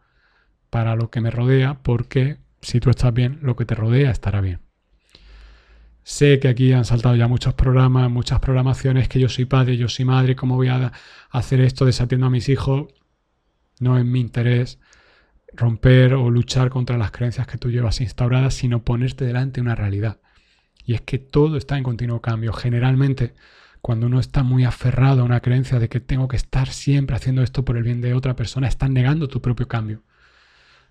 para 0.71 0.95
lo 0.95 1.11
que 1.11 1.21
me 1.21 1.29
rodea, 1.29 1.75
porque 1.83 2.37
si 2.59 2.79
tú 2.79 2.89
estás 2.89 3.13
bien, 3.13 3.37
lo 3.43 3.55
que 3.55 3.65
te 3.65 3.75
rodea 3.75 4.09
estará 4.09 4.41
bien. 4.41 4.59
Sé 6.01 6.39
que 6.39 6.47
aquí 6.47 6.73
han 6.73 6.85
saltado 6.85 7.15
ya 7.15 7.27
muchos 7.27 7.53
programas, 7.53 8.09
muchas 8.09 8.39
programaciones, 8.39 9.07
que 9.07 9.19
yo 9.19 9.29
soy 9.29 9.45
padre, 9.45 9.77
yo 9.77 9.89
soy 9.89 10.05
madre, 10.05 10.35
¿cómo 10.35 10.55
voy 10.55 10.69
a 10.69 10.91
hacer 11.29 11.61
esto 11.61 11.85
desatiendo 11.85 12.25
a 12.25 12.31
mis 12.31 12.49
hijos? 12.49 12.87
No 13.79 13.99
es 13.99 14.05
mi 14.05 14.21
interés 14.21 14.79
romper 15.55 16.13
o 16.13 16.29
luchar 16.29 16.69
contra 16.69 16.97
las 16.97 17.11
creencias 17.11 17.47
que 17.47 17.57
tú 17.57 17.69
llevas 17.69 18.01
instauradas, 18.01 18.53
sino 18.53 18.83
ponerte 18.83 19.25
delante 19.25 19.61
una 19.61 19.75
realidad. 19.75 20.19
Y 20.85 20.93
es 20.93 21.01
que 21.01 21.19
todo 21.19 21.57
está 21.57 21.77
en 21.77 21.83
continuo 21.83 22.21
cambio. 22.21 22.53
Generalmente, 22.53 23.33
cuando 23.81 24.07
uno 24.07 24.19
está 24.19 24.43
muy 24.43 24.63
aferrado 24.65 25.21
a 25.21 25.25
una 25.25 25.41
creencia 25.41 25.79
de 25.79 25.89
que 25.89 25.99
tengo 25.99 26.27
que 26.27 26.37
estar 26.37 26.69
siempre 26.69 27.15
haciendo 27.15 27.41
esto 27.41 27.65
por 27.65 27.77
el 27.77 27.83
bien 27.83 28.01
de 28.01 28.13
otra 28.13 28.35
persona, 28.35 28.67
estás 28.67 28.89
negando 28.89 29.27
tu 29.27 29.41
propio 29.41 29.67
cambio. 29.67 30.03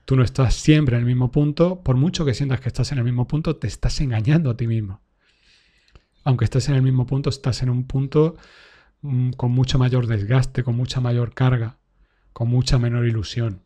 Tú 0.05 0.17
no 0.17 0.25
estás 0.25 0.55
siempre 0.55 0.97
en 0.97 1.01
el 1.01 1.07
mismo 1.07 1.31
punto, 1.31 1.83
por 1.83 1.97
mucho 1.97 2.25
que 2.25 2.35
sientas 2.35 2.61
que 2.61 2.69
estás 2.69 2.91
en 2.93 2.99
el 2.99 3.05
mismo 3.05 3.29
punto, 3.29 3.57
te 3.57 3.67
estás 3.67 4.01
engañando 4.01 4.51
a 4.51 4.57
ti 4.57 4.67
mismo. 4.67 5.01
Aunque 6.25 6.45
estés 6.45 6.69
en 6.69 6.75
el 6.75 6.83
mismo 6.83 7.07
punto, 7.07 7.31
estás 7.31 7.63
en 7.63 7.71
un 7.71 7.87
punto 7.87 8.37
mm, 9.03 9.33
con 9.33 9.53
mucho 9.53 9.79
mayor 9.79 10.07
desgaste, 10.07 10.65
con 10.65 10.77
mucha 10.77 11.01
mayor 11.01 11.35
carga, 11.35 11.79
con 12.33 12.49
mucha 12.49 12.79
menor 12.79 13.07
ilusión. 13.07 13.63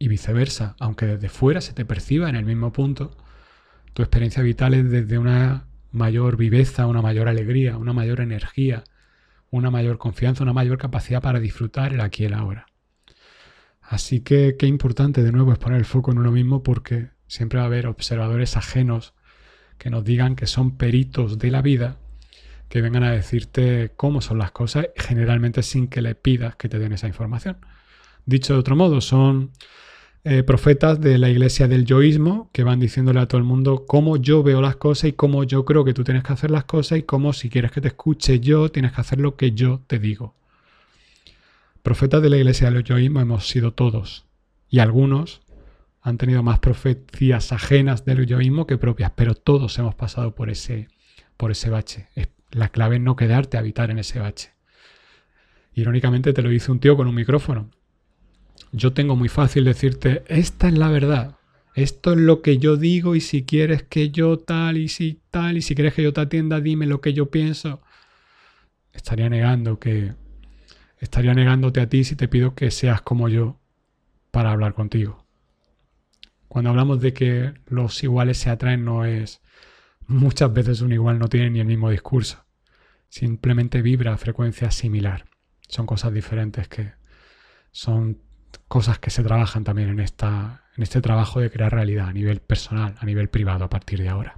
Y 0.00 0.08
viceversa, 0.08 0.76
aunque 0.80 1.04
desde 1.04 1.28
fuera 1.28 1.60
se 1.60 1.74
te 1.74 1.84
perciba 1.84 2.30
en 2.30 2.34
el 2.34 2.46
mismo 2.46 2.72
punto, 2.72 3.16
tu 3.92 4.02
experiencia 4.02 4.42
vital 4.42 4.72
es 4.72 4.90
desde 4.90 5.18
una 5.18 5.66
mayor 5.92 6.38
viveza, 6.38 6.86
una 6.86 7.02
mayor 7.02 7.28
alegría, 7.28 7.76
una 7.76 7.92
mayor 7.92 8.20
energía, 8.20 8.82
una 9.50 9.70
mayor 9.70 9.98
confianza, 9.98 10.42
una 10.42 10.54
mayor 10.54 10.78
capacidad 10.78 11.20
para 11.20 11.38
disfrutar 11.38 11.92
el 11.92 12.00
aquí 12.00 12.22
y 12.22 12.26
el 12.26 12.34
ahora. 12.34 12.66
Así 13.82 14.20
que 14.20 14.56
qué 14.58 14.66
importante 14.66 15.22
de 15.22 15.32
nuevo 15.32 15.52
es 15.52 15.58
poner 15.58 15.78
el 15.78 15.84
foco 15.84 16.12
en 16.12 16.18
uno 16.18 16.32
mismo 16.32 16.62
porque 16.62 17.10
siempre 17.26 17.58
va 17.58 17.64
a 17.64 17.66
haber 17.66 17.86
observadores 17.86 18.56
ajenos 18.56 19.12
que 19.76 19.90
nos 19.90 20.02
digan 20.02 20.34
que 20.34 20.46
son 20.46 20.78
peritos 20.78 21.38
de 21.38 21.50
la 21.50 21.60
vida, 21.60 21.98
que 22.70 22.80
vengan 22.80 23.02
a 23.04 23.10
decirte 23.10 23.92
cómo 23.96 24.22
son 24.22 24.38
las 24.38 24.52
cosas, 24.52 24.86
generalmente 24.96 25.62
sin 25.62 25.88
que 25.88 26.00
le 26.00 26.14
pidas 26.14 26.56
que 26.56 26.70
te 26.70 26.78
den 26.78 26.92
esa 26.92 27.06
información. 27.06 27.58
Dicho 28.24 28.54
de 28.54 28.60
otro 28.60 28.76
modo, 28.76 29.00
son 29.00 29.50
eh, 30.22 30.42
profetas 30.42 31.00
de 31.00 31.16
la 31.16 31.30
iglesia 31.30 31.66
del 31.66 31.86
yoísmo 31.86 32.50
que 32.52 32.62
van 32.62 32.78
diciéndole 32.78 33.20
a 33.20 33.26
todo 33.26 33.38
el 33.38 33.44
mundo 33.46 33.86
cómo 33.86 34.18
yo 34.18 34.42
veo 34.42 34.60
las 34.60 34.76
cosas 34.76 35.04
y 35.10 35.12
cómo 35.14 35.44
yo 35.44 35.64
creo 35.64 35.82
que 35.84 35.94
tú 35.94 36.04
tienes 36.04 36.22
que 36.24 36.32
hacer 36.34 36.50
las 36.50 36.64
cosas 36.64 36.98
y 36.98 37.02
cómo 37.04 37.32
si 37.32 37.48
quieres 37.48 37.72
que 37.72 37.80
te 37.80 37.88
escuche 37.88 38.38
yo, 38.38 38.70
tienes 38.70 38.92
que 38.92 39.00
hacer 39.00 39.18
lo 39.18 39.36
que 39.36 39.52
yo 39.52 39.80
te 39.86 39.98
digo. 39.98 40.34
Profetas 41.82 42.20
de 42.20 42.28
la 42.28 42.36
iglesia 42.36 42.70
del 42.70 42.84
yoísmo 42.84 43.20
hemos 43.20 43.48
sido 43.48 43.72
todos. 43.72 44.26
Y 44.68 44.80
algunos 44.80 45.40
han 46.02 46.18
tenido 46.18 46.42
más 46.42 46.58
profecías 46.58 47.52
ajenas 47.52 48.04
del 48.04 48.26
yoísmo 48.26 48.66
que 48.66 48.76
propias, 48.76 49.12
pero 49.16 49.34
todos 49.34 49.78
hemos 49.78 49.94
pasado 49.94 50.34
por 50.34 50.50
ese, 50.50 50.88
por 51.38 51.50
ese 51.50 51.70
bache. 51.70 52.08
La 52.50 52.68
clave 52.68 52.96
es 52.96 53.02
no 53.02 53.16
quedarte 53.16 53.56
a 53.56 53.60
habitar 53.60 53.90
en 53.90 53.98
ese 53.98 54.18
bache. 54.18 54.52
Irónicamente 55.72 56.34
te 56.34 56.42
lo 56.42 56.50
dice 56.50 56.70
un 56.70 56.80
tío 56.80 56.96
con 56.96 57.06
un 57.06 57.14
micrófono. 57.14 57.70
Yo 58.72 58.92
tengo 58.92 59.16
muy 59.16 59.28
fácil 59.28 59.64
decirte, 59.64 60.22
esta 60.28 60.68
es 60.68 60.78
la 60.78 60.88
verdad, 60.88 61.36
esto 61.74 62.12
es 62.12 62.18
lo 62.18 62.42
que 62.42 62.58
yo 62.58 62.76
digo 62.76 63.14
y 63.16 63.20
si 63.20 63.44
quieres 63.44 63.82
que 63.82 64.10
yo 64.10 64.38
tal 64.38 64.76
y 64.76 64.88
si 64.88 65.20
tal 65.30 65.56
y 65.56 65.62
si 65.62 65.74
quieres 65.74 65.94
que 65.94 66.02
yo 66.02 66.12
te 66.12 66.20
atienda, 66.20 66.60
dime 66.60 66.86
lo 66.86 67.00
que 67.00 67.12
yo 67.12 67.30
pienso. 67.30 67.80
Estaría 68.92 69.28
negando 69.28 69.78
que 69.78 70.14
estaría 70.98 71.34
negándote 71.34 71.80
a 71.80 71.88
ti 71.88 72.04
si 72.04 72.16
te 72.16 72.28
pido 72.28 72.54
que 72.54 72.70
seas 72.70 73.02
como 73.02 73.28
yo 73.28 73.58
para 74.30 74.52
hablar 74.52 74.74
contigo. 74.74 75.24
Cuando 76.48 76.70
hablamos 76.70 77.00
de 77.00 77.12
que 77.12 77.54
los 77.66 78.02
iguales 78.02 78.38
se 78.38 78.50
atraen, 78.50 78.84
no 78.84 79.04
es 79.04 79.40
muchas 80.06 80.52
veces 80.52 80.80
un 80.80 80.92
igual 80.92 81.18
no 81.18 81.28
tiene 81.28 81.50
ni 81.50 81.60
el 81.60 81.66
mismo 81.66 81.90
discurso. 81.90 82.44
Simplemente 83.08 83.82
vibra 83.82 84.12
a 84.12 84.18
frecuencia 84.18 84.70
similar. 84.70 85.26
Son 85.68 85.86
cosas 85.86 86.12
diferentes 86.12 86.66
que 86.68 86.92
son 87.70 88.18
cosas 88.68 88.98
que 88.98 89.10
se 89.10 89.22
trabajan 89.22 89.64
también 89.64 89.88
en, 89.88 90.00
esta, 90.00 90.64
en 90.76 90.82
este 90.82 91.00
trabajo 91.00 91.40
de 91.40 91.50
crear 91.50 91.72
realidad 91.72 92.08
a 92.08 92.12
nivel 92.12 92.40
personal, 92.40 92.94
a 92.98 93.06
nivel 93.06 93.28
privado 93.28 93.64
a 93.64 93.70
partir 93.70 94.00
de 94.00 94.08
ahora. 94.08 94.36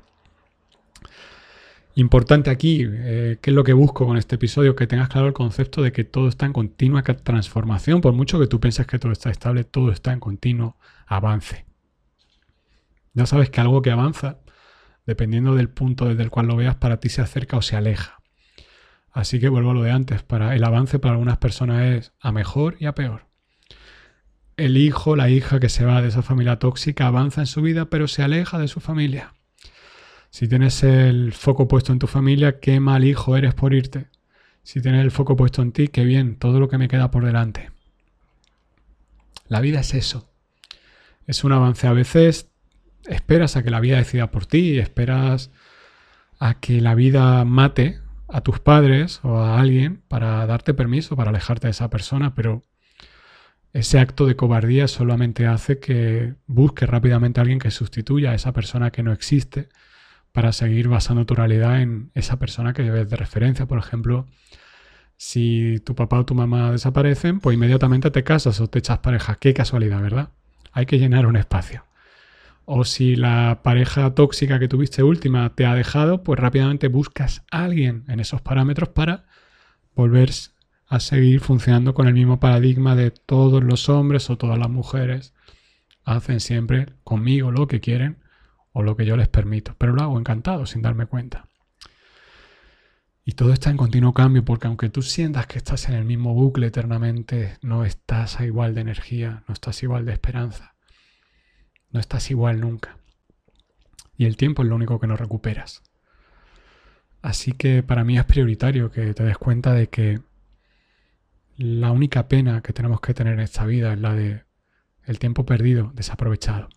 Importante 1.95 2.49
aquí, 2.49 2.87
eh, 2.89 3.39
¿qué 3.43 3.51
es 3.51 3.55
lo 3.55 3.65
que 3.65 3.75
busco 3.75 4.07
con 4.07 4.17
este 4.17 4.37
episodio? 4.37 4.75
Que 4.75 4.87
tengas 4.87 5.11
claro 5.11 5.27
el 5.27 5.35
concepto 5.35 5.83
de 5.83 5.93
que 5.93 6.05
todo 6.05 6.29
está 6.29 6.47
en 6.47 6.55
continua 6.55 7.03
transformación. 7.03 8.01
Por 8.01 8.15
mucho 8.15 8.41
que 8.41 8.47
tú 8.47 8.61
pienses 8.61 8.87
que 8.87 8.99
todo 8.99 9.13
está 9.13 9.31
estable, 9.31 9.65
todo 9.65 9.93
está 9.93 10.13
en 10.13 10.21
continuo 10.21 10.77
avance. 11.07 11.67
Ya 13.13 13.27
sabes 13.27 13.51
que 13.51 13.61
algo 13.61 13.83
que 13.83 13.91
avanza, 13.91 14.39
dependiendo 15.05 15.55
del 15.55 15.69
punto 15.69 16.07
desde 16.07 16.23
el 16.23 16.31
cual 16.31 16.47
lo 16.47 16.57
veas, 16.57 16.77
para 16.77 16.99
ti 16.99 17.11
se 17.11 17.21
acerca 17.21 17.59
o 17.59 17.63
se 17.63 17.77
aleja. 17.77 18.23
Así 19.11 19.39
que 19.39 19.51
vuelvo 19.51 19.73
a 19.73 19.75
lo 19.75 19.83
de 19.83 19.91
antes. 19.91 20.23
Para 20.23 20.55
el 20.57 20.65
avance 20.65 20.99
para 20.99 21.13
algunas 21.13 21.37
personas 21.37 21.83
es 21.83 22.13
a 22.21 22.33
mejor 22.33 22.77
y 22.81 22.87
a 22.87 22.95
peor. 22.95 23.27
El 24.63 24.77
hijo, 24.77 25.17
la 25.17 25.29
hija 25.29 25.59
que 25.59 25.69
se 25.69 25.85
va 25.85 26.01
de 26.03 26.07
esa 26.07 26.23
familia 26.23 26.61
tóxica 26.61 27.09
avanza 27.09 27.41
en 27.41 27.49
su 27.49 27.63
vida, 27.63 27.87
pero 27.87 28.07
se 28.07 28.23
aleja 28.23 28.61
de 28.61 28.69
su 28.69 28.79
familia. 28.79 29.35
Si 30.31 30.47
tienes 30.47 30.85
el 30.85 31.33
foco 31.33 31.67
puesto 31.67 31.93
en 31.93 31.99
tu 31.99 32.07
familia, 32.07 32.61
qué 32.61 32.79
mal 32.79 33.03
hijo 33.03 33.37
eres 33.37 33.55
por 33.55 33.75
irte. 33.75 34.07
Si 34.63 34.81
tienes 34.81 35.03
el 35.03 35.11
foco 35.11 35.35
puesto 35.35 35.63
en 35.63 35.73
ti, 35.73 35.89
qué 35.89 36.05
bien, 36.05 36.37
todo 36.37 36.61
lo 36.61 36.69
que 36.69 36.79
me 36.79 36.87
queda 36.87 37.11
por 37.11 37.25
delante. 37.25 37.73
La 39.49 39.61
vida 39.61 39.81
es 39.81 39.95
eso. 39.95 40.31
Es 41.27 41.43
un 41.43 41.51
avance. 41.51 41.89
A 41.89 41.93
veces 41.93 42.49
esperas 43.07 43.57
a 43.57 43.65
que 43.65 43.71
la 43.71 43.81
vida 43.81 43.97
decida 43.97 44.31
por 44.31 44.47
ti, 44.47 44.79
esperas 44.79 45.51
a 46.39 46.61
que 46.61 46.81
la 46.81 46.95
vida 46.95 47.45
mate 47.45 47.99
a 48.29 48.43
tus 48.43 48.61
padres 48.61 49.19
o 49.25 49.39
a 49.39 49.61
alguien 49.61 50.03
para 50.07 50.47
darte 50.47 50.73
permiso 50.73 51.17
para 51.17 51.31
alejarte 51.31 51.67
de 51.67 51.73
esa 51.73 51.91
persona, 51.91 52.37
pero 52.37 52.63
ese 53.73 53.99
acto 53.99 54.27
de 54.27 54.37
cobardía 54.37 54.87
solamente 54.87 55.47
hace 55.47 55.79
que 55.79 56.35
busques 56.47 56.89
rápidamente 56.89 57.41
a 57.41 57.43
alguien 57.43 57.59
que 57.59 57.71
sustituya 57.71 58.33
a 58.33 58.35
esa 58.35 58.53
persona 58.53 58.91
que 58.91 59.03
no 59.03 59.13
existe 59.13 59.69
para 60.33 60.53
seguir 60.53 60.89
basando 60.89 61.27
tu 61.27 61.35
realidad 61.35 61.81
en 61.81 62.11
esa 62.15 62.39
persona 62.39 62.73
que 62.73 62.83
debes 62.83 63.09
de 63.09 63.17
referencia. 63.17 63.67
Por 63.67 63.79
ejemplo, 63.79 64.27
si 65.17 65.81
tu 65.85 65.95
papá 65.95 66.19
o 66.19 66.27
tu 66.27 66.35
mamá 66.35 66.73
desaparecen, 66.73 67.41
pues 67.41 67.55
inmediatamente 67.55 68.11
te 68.11 68.25
casas 68.25 68.61
o 68.61 68.67
te 68.69 68.79
echas 68.81 68.99
pareja. 68.99 69.37
Qué 69.37 69.55
casualidad, 69.55 70.03
¿verdad? 70.03 70.31
Hay 70.73 70.87
que 70.87 70.99
llenar 70.99 71.27
un 71.27 71.37
espacio. 71.37 71.85
O 72.65 72.85
si 72.85 73.17
la 73.17 73.61
pareja 73.63 74.15
tóxica 74.15 74.59
que 74.59 74.69
tuviste 74.69 75.03
última 75.03 75.55
te 75.55 75.67
ha 75.67 75.75
dejado, 75.75 76.23
pues 76.23 76.39
rápidamente 76.39 76.89
buscas 76.89 77.43
a 77.51 77.65
alguien 77.65 78.05
en 78.09 78.21
esos 78.21 78.41
parámetros 78.41 78.91
para 78.91 79.25
volver 79.95 80.31
a 80.93 81.01
seguir 81.01 81.41
funcionando 81.41 81.95
con 81.95 82.07
el 82.07 82.13
mismo 82.13 82.39
paradigma 82.39 82.95
de 82.95 83.11
todos 83.11 83.65
los 83.65 83.89
hombres 83.89 84.29
o 84.29 84.37
todas 84.37 84.59
las 84.59 84.69
mujeres 84.69 85.33
hacen 86.05 86.39
siempre 86.39 86.93
conmigo 87.03 87.51
lo 87.51 87.67
que 87.67 87.81
quieren 87.81 88.19
o 88.73 88.83
lo 88.83 88.95
que 88.95 89.07
yo 89.07 89.17
les 89.17 89.29
permito, 89.29 89.75
pero 89.79 89.95
lo 89.95 90.03
hago 90.03 90.19
encantado 90.19 90.67
sin 90.67 90.83
darme 90.83 91.07
cuenta. 91.07 91.49
Y 93.25 93.33
todo 93.33 93.55
está 93.55 93.71
en 93.71 93.79
continuo 93.79 94.13
cambio 94.13 94.45
porque 94.45 94.67
aunque 94.67 94.91
tú 94.91 95.01
sientas 95.01 95.47
que 95.47 95.57
estás 95.57 95.89
en 95.89 95.95
el 95.95 96.05
mismo 96.05 96.35
bucle 96.35 96.67
eternamente, 96.67 97.57
no 97.63 97.87
estás 97.87 98.39
a 98.39 98.45
igual 98.45 98.75
de 98.75 98.83
energía, 98.83 99.45
no 99.49 99.55
estás 99.55 99.83
igual 99.83 100.05
de 100.05 100.13
esperanza, 100.13 100.75
no 101.89 102.01
estás 102.01 102.31
igual 102.31 102.61
nunca. 102.61 102.99
Y 104.19 104.27
el 104.27 104.37
tiempo 104.37 104.63
es 104.63 104.69
lo 104.69 104.77
único 104.77 105.01
que 105.01 105.07
no 105.07 105.17
recuperas. 105.17 105.83
Así 107.23 107.53
que 107.53 107.83
para 107.83 108.05
mí 108.05 108.19
es 108.19 108.27
prioritario 108.27 108.91
que 108.91 109.15
te 109.15 109.25
des 109.25 109.39
cuenta 109.39 109.73
de 109.73 109.89
que 109.89 110.21
la 111.57 111.93
única 111.93 112.29
pena 112.29 112.63
que 112.63 112.73
tenemos 112.73 113.01
que 113.01 113.15
tener 113.15 113.35
en 113.35 113.41
esta 113.41 113.65
vida 113.67 113.93
es 113.93 114.01
la 114.01 114.15
de 114.15 114.45
el 115.05 115.19
tiempo 115.19 115.45
perdido, 115.45 115.93
desaprovechado. 115.95 116.69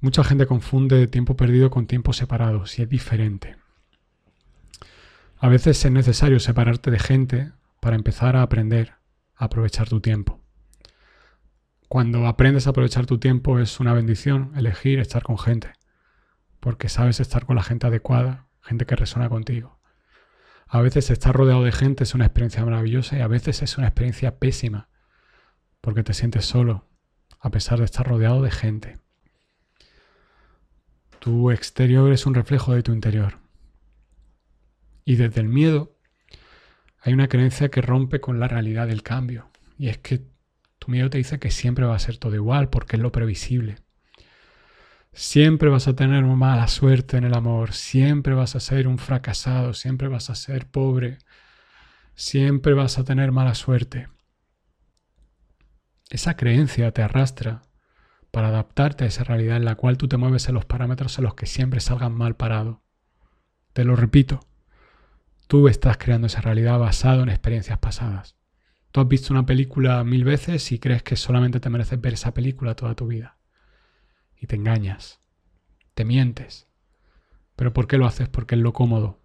Mucha 0.00 0.24
gente 0.24 0.46
confunde 0.46 1.06
tiempo 1.08 1.36
perdido 1.36 1.70
con 1.70 1.86
tiempo 1.86 2.12
separado, 2.12 2.66
si 2.66 2.82
es 2.82 2.88
diferente. 2.88 3.56
A 5.38 5.48
veces 5.48 5.84
es 5.84 5.90
necesario 5.90 6.38
separarte 6.40 6.90
de 6.90 6.98
gente 6.98 7.52
para 7.80 7.96
empezar 7.96 8.36
a 8.36 8.42
aprender 8.42 8.94
a 9.34 9.46
aprovechar 9.46 9.88
tu 9.88 10.00
tiempo. 10.00 10.40
Cuando 11.88 12.26
aprendes 12.26 12.66
a 12.66 12.70
aprovechar 12.70 13.06
tu 13.06 13.18
tiempo 13.18 13.58
es 13.58 13.80
una 13.80 13.94
bendición 13.94 14.52
elegir 14.54 15.00
estar 15.00 15.22
con 15.22 15.38
gente, 15.38 15.72
porque 16.60 16.88
sabes 16.88 17.20
estar 17.20 17.46
con 17.46 17.56
la 17.56 17.62
gente 17.62 17.86
adecuada, 17.86 18.46
gente 18.60 18.86
que 18.86 18.96
resuena 18.96 19.28
contigo. 19.28 19.79
A 20.72 20.80
veces 20.82 21.10
estar 21.10 21.34
rodeado 21.34 21.64
de 21.64 21.72
gente 21.72 22.04
es 22.04 22.14
una 22.14 22.26
experiencia 22.26 22.64
maravillosa 22.64 23.18
y 23.18 23.22
a 23.22 23.26
veces 23.26 23.60
es 23.60 23.76
una 23.76 23.88
experiencia 23.88 24.38
pésima, 24.38 24.88
porque 25.80 26.04
te 26.04 26.14
sientes 26.14 26.44
solo, 26.44 26.88
a 27.40 27.50
pesar 27.50 27.80
de 27.80 27.86
estar 27.86 28.06
rodeado 28.06 28.40
de 28.40 28.52
gente. 28.52 29.00
Tu 31.18 31.50
exterior 31.50 32.12
es 32.12 32.24
un 32.24 32.36
reflejo 32.36 32.72
de 32.72 32.84
tu 32.84 32.92
interior. 32.92 33.38
Y 35.04 35.16
desde 35.16 35.40
el 35.40 35.48
miedo 35.48 35.98
hay 37.00 37.14
una 37.14 37.26
creencia 37.26 37.68
que 37.68 37.82
rompe 37.82 38.20
con 38.20 38.38
la 38.38 38.46
realidad 38.46 38.86
del 38.86 39.02
cambio. 39.02 39.50
Y 39.76 39.88
es 39.88 39.98
que 39.98 40.24
tu 40.78 40.92
miedo 40.92 41.10
te 41.10 41.18
dice 41.18 41.40
que 41.40 41.50
siempre 41.50 41.84
va 41.84 41.96
a 41.96 41.98
ser 41.98 42.18
todo 42.18 42.36
igual 42.36 42.70
porque 42.70 42.94
es 42.94 43.02
lo 43.02 43.10
previsible. 43.10 43.78
Siempre 45.12 45.68
vas 45.68 45.88
a 45.88 45.96
tener 45.96 46.24
mala 46.24 46.68
suerte 46.68 47.16
en 47.16 47.24
el 47.24 47.34
amor, 47.34 47.72
siempre 47.72 48.34
vas 48.34 48.54
a 48.54 48.60
ser 48.60 48.86
un 48.86 48.98
fracasado, 48.98 49.74
siempre 49.74 50.08
vas 50.08 50.30
a 50.30 50.36
ser 50.36 50.66
pobre, 50.70 51.18
siempre 52.14 52.74
vas 52.74 52.98
a 52.98 53.04
tener 53.04 53.32
mala 53.32 53.54
suerte. 53.54 54.08
Esa 56.10 56.36
creencia 56.36 56.92
te 56.92 57.02
arrastra 57.02 57.62
para 58.30 58.48
adaptarte 58.48 59.04
a 59.04 59.08
esa 59.08 59.24
realidad 59.24 59.56
en 59.56 59.64
la 59.64 59.74
cual 59.74 59.96
tú 59.96 60.06
te 60.06 60.16
mueves 60.16 60.48
en 60.48 60.54
los 60.54 60.64
parámetros 60.64 61.18
en 61.18 61.24
los 61.24 61.34
que 61.34 61.46
siempre 61.46 61.80
salgan 61.80 62.12
mal 62.12 62.36
parado. 62.36 62.82
Te 63.72 63.84
lo 63.84 63.96
repito, 63.96 64.40
tú 65.48 65.66
estás 65.68 65.98
creando 65.98 66.28
esa 66.28 66.40
realidad 66.40 66.78
basado 66.78 67.24
en 67.24 67.28
experiencias 67.28 67.78
pasadas. 67.78 68.36
Tú 68.92 69.00
has 69.00 69.08
visto 69.08 69.32
una 69.32 69.46
película 69.46 70.02
mil 70.04 70.24
veces 70.24 70.70
y 70.72 70.78
crees 70.78 71.02
que 71.02 71.16
solamente 71.16 71.60
te 71.60 71.70
mereces 71.70 72.00
ver 72.00 72.14
esa 72.14 72.32
película 72.32 72.74
toda 72.74 72.94
tu 72.94 73.08
vida. 73.08 73.39
Y 74.40 74.46
te 74.46 74.56
engañas, 74.56 75.20
te 75.94 76.04
mientes. 76.04 76.66
¿Pero 77.56 77.72
por 77.72 77.86
qué 77.86 77.98
lo 77.98 78.06
haces? 78.06 78.28
Porque 78.28 78.54
es 78.54 78.60
lo 78.60 78.72
cómodo, 78.72 79.20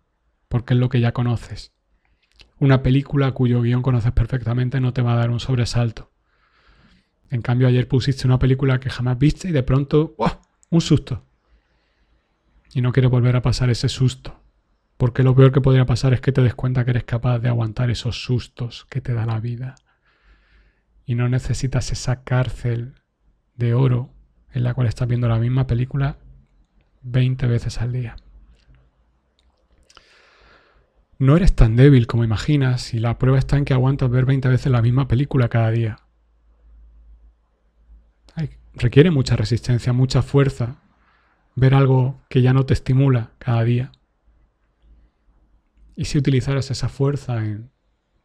porque 0.49 0.73
es 0.73 0.79
lo 0.79 0.89
que 0.89 0.99
ya 0.99 1.13
conoces. 1.13 1.73
Una 2.59 2.83
película 2.83 3.31
cuyo 3.31 3.61
guion 3.61 3.81
conoces 3.81 4.11
perfectamente 4.11 4.79
no 4.81 4.93
te 4.93 5.01
va 5.01 5.13
a 5.13 5.17
dar 5.17 5.29
un 5.29 5.39
sobresalto. 5.39 6.11
En 7.29 7.41
cambio, 7.41 7.67
ayer 7.67 7.87
pusiste 7.87 8.27
una 8.27 8.39
película 8.39 8.79
que 8.79 8.89
jamás 8.89 9.17
viste 9.17 9.49
y 9.49 9.51
de 9.51 9.63
pronto, 9.63 10.15
un 10.69 10.81
susto. 10.81 11.25
Y 12.73 12.81
no 12.81 12.91
quiero 12.91 13.09
volver 13.09 13.35
a 13.35 13.41
pasar 13.41 13.69
ese 13.69 13.89
susto. 13.89 14.39
Porque 14.97 15.23
lo 15.23 15.35
peor 15.35 15.51
que 15.51 15.61
podría 15.61 15.85
pasar 15.85 16.13
es 16.13 16.21
que 16.21 16.31
te 16.31 16.41
des 16.41 16.55
cuenta 16.55 16.85
que 16.85 16.91
eres 16.91 17.03
capaz 17.03 17.39
de 17.39 17.49
aguantar 17.49 17.89
esos 17.89 18.23
sustos 18.23 18.85
que 18.89 19.01
te 19.01 19.13
da 19.13 19.25
la 19.25 19.39
vida. 19.39 19.75
Y 21.05 21.15
no 21.15 21.27
necesitas 21.27 21.91
esa 21.91 22.23
cárcel 22.23 22.95
de 23.55 23.73
oro 23.73 24.14
en 24.55 24.63
la 24.63 24.73
cual 24.73 24.87
estás 24.87 25.07
viendo 25.07 25.27
la 25.27 25.37
misma 25.37 25.67
película 25.67 26.17
20 27.03 27.45
veces 27.47 27.79
al 27.79 27.91
día. 27.91 28.15
No 31.19 31.37
eres 31.37 31.53
tan 31.53 31.75
débil 31.75 32.07
como 32.07 32.23
imaginas 32.23 32.93
y 32.93 32.99
la 32.99 33.17
prueba 33.19 33.37
está 33.37 33.57
en 33.57 33.65
que 33.65 33.73
aguantas 33.73 34.09
ver 34.09 34.25
20 34.25 34.49
veces 34.49 34.71
la 34.71 34.81
misma 34.81 35.07
película 35.07 35.47
cada 35.47 35.71
día 35.71 35.97
requiere 38.75 39.11
mucha 39.11 39.35
resistencia, 39.35 39.93
mucha 39.93 40.21
fuerza, 40.21 40.81
ver 41.55 41.73
algo 41.73 42.21
que 42.29 42.41
ya 42.41 42.53
no 42.53 42.65
te 42.65 42.73
estimula 42.73 43.31
cada 43.37 43.63
día. 43.63 43.91
Y 45.95 46.05
si 46.05 46.17
utilizaras 46.17 46.71
esa 46.71 46.89
fuerza 46.89 47.37
en 47.37 47.71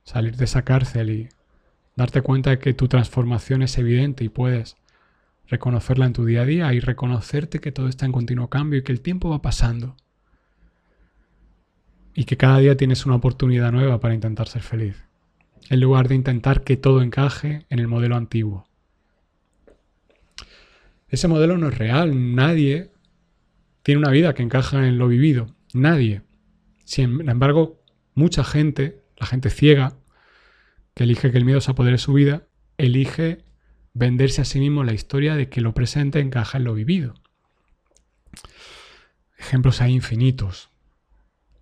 salir 0.03 0.37
de 0.37 0.45
esa 0.45 0.63
cárcel 0.63 1.11
y 1.11 1.29
darte 1.97 2.23
cuenta 2.23 2.51
de 2.51 2.59
que 2.59 2.75
tu 2.75 2.89
transformación 2.89 3.63
es 3.63 3.79
evidente 3.79 4.25
y 4.25 4.29
puedes 4.29 4.77
reconocerla 5.51 6.07
en 6.07 6.13
tu 6.13 6.25
día 6.25 6.43
a 6.43 6.47
día 6.47 6.73
y 6.73 6.81
reconocerte 6.81 7.59
que 7.59 7.73
todo 7.73 7.89
está 7.89 8.07
en 8.07 8.13
continuo 8.13 8.49
cambio 8.49 8.79
y 8.79 8.83
que 8.83 8.93
el 8.93 9.01
tiempo 9.01 9.29
va 9.29 9.43
pasando. 9.43 9.97
Y 12.15 12.25
que 12.25 12.37
cada 12.37 12.59
día 12.59 12.77
tienes 12.77 13.05
una 13.05 13.17
oportunidad 13.17 13.73
nueva 13.73 13.99
para 14.01 14.15
intentar 14.15 14.49
ser 14.49 14.63
feliz, 14.63 15.05
en 15.69 15.81
lugar 15.81 16.09
de 16.09 16.15
intentar 16.15 16.63
que 16.63 16.77
todo 16.77 17.03
encaje 17.03 17.67
en 17.69 17.81
el 17.81 17.89
modelo 17.89 18.17
antiguo. 18.17 18.69
Ese 21.09 21.27
modelo 21.27 21.59
no 21.59 21.69
es 21.69 21.77
real. 21.77 22.35
Nadie 22.37 22.93
tiene 23.83 23.99
una 23.99 24.11
vida 24.11 24.33
que 24.35 24.45
encaja 24.45 24.87
en 24.87 24.99
lo 24.99 25.09
vivido. 25.09 25.49
Nadie. 25.75 26.23
Sin 26.85 27.29
embargo, 27.29 27.83
mucha 28.15 28.45
gente, 28.45 29.03
la 29.17 29.27
gente 29.27 29.51
ciega, 29.51 29.97
que 30.95 31.05
elige 31.05 31.33
que 31.33 31.39
el 31.39 31.45
miedo 31.45 31.61
se 31.61 31.73
apodere 31.73 31.95
de 31.95 31.99
su 31.99 32.13
vida, 32.13 32.47
elige 32.79 33.43
venderse 34.01 34.41
a 34.41 34.45
sí 34.45 34.59
mismo 34.59 34.83
la 34.83 34.93
historia 34.93 35.37
de 35.37 35.49
que 35.49 35.61
lo 35.61 35.73
presente 35.75 36.19
encaja 36.19 36.59
en 36.59 36.65
lo 36.65 36.75
vivido. 36.75 37.15
Ejemplos 39.39 39.81
hay 39.81 39.93
infinitos. 39.93 40.71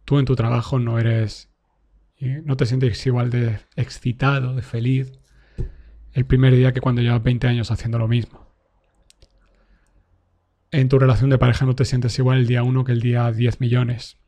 Tú 0.06 0.18
en 0.18 0.24
tu 0.24 0.34
trabajo 0.34 0.78
no 0.78 0.98
eres, 0.98 1.50
no 2.18 2.56
te 2.56 2.64
sientes 2.64 3.06
igual 3.06 3.28
de 3.28 3.60
excitado, 3.76 4.54
de 4.54 4.62
feliz, 4.62 5.12
el 6.14 6.24
primer 6.24 6.54
día 6.54 6.72
que 6.72 6.80
cuando 6.80 7.02
llevas 7.02 7.22
20 7.22 7.46
años 7.46 7.70
haciendo 7.70 7.98
lo 7.98 8.08
mismo 8.08 8.48
en 10.70 10.88
tu 10.88 10.98
relación 10.98 11.30
de 11.30 11.38
pareja 11.38 11.64
no 11.64 11.74
te 11.74 11.84
sientes 11.84 12.18
igual 12.18 12.38
el 12.38 12.46
día 12.46 12.62
1 12.62 12.84
que 12.84 12.92
el 12.92 13.00
día 13.00 13.30
10 13.30 13.60
millones. 13.60 14.18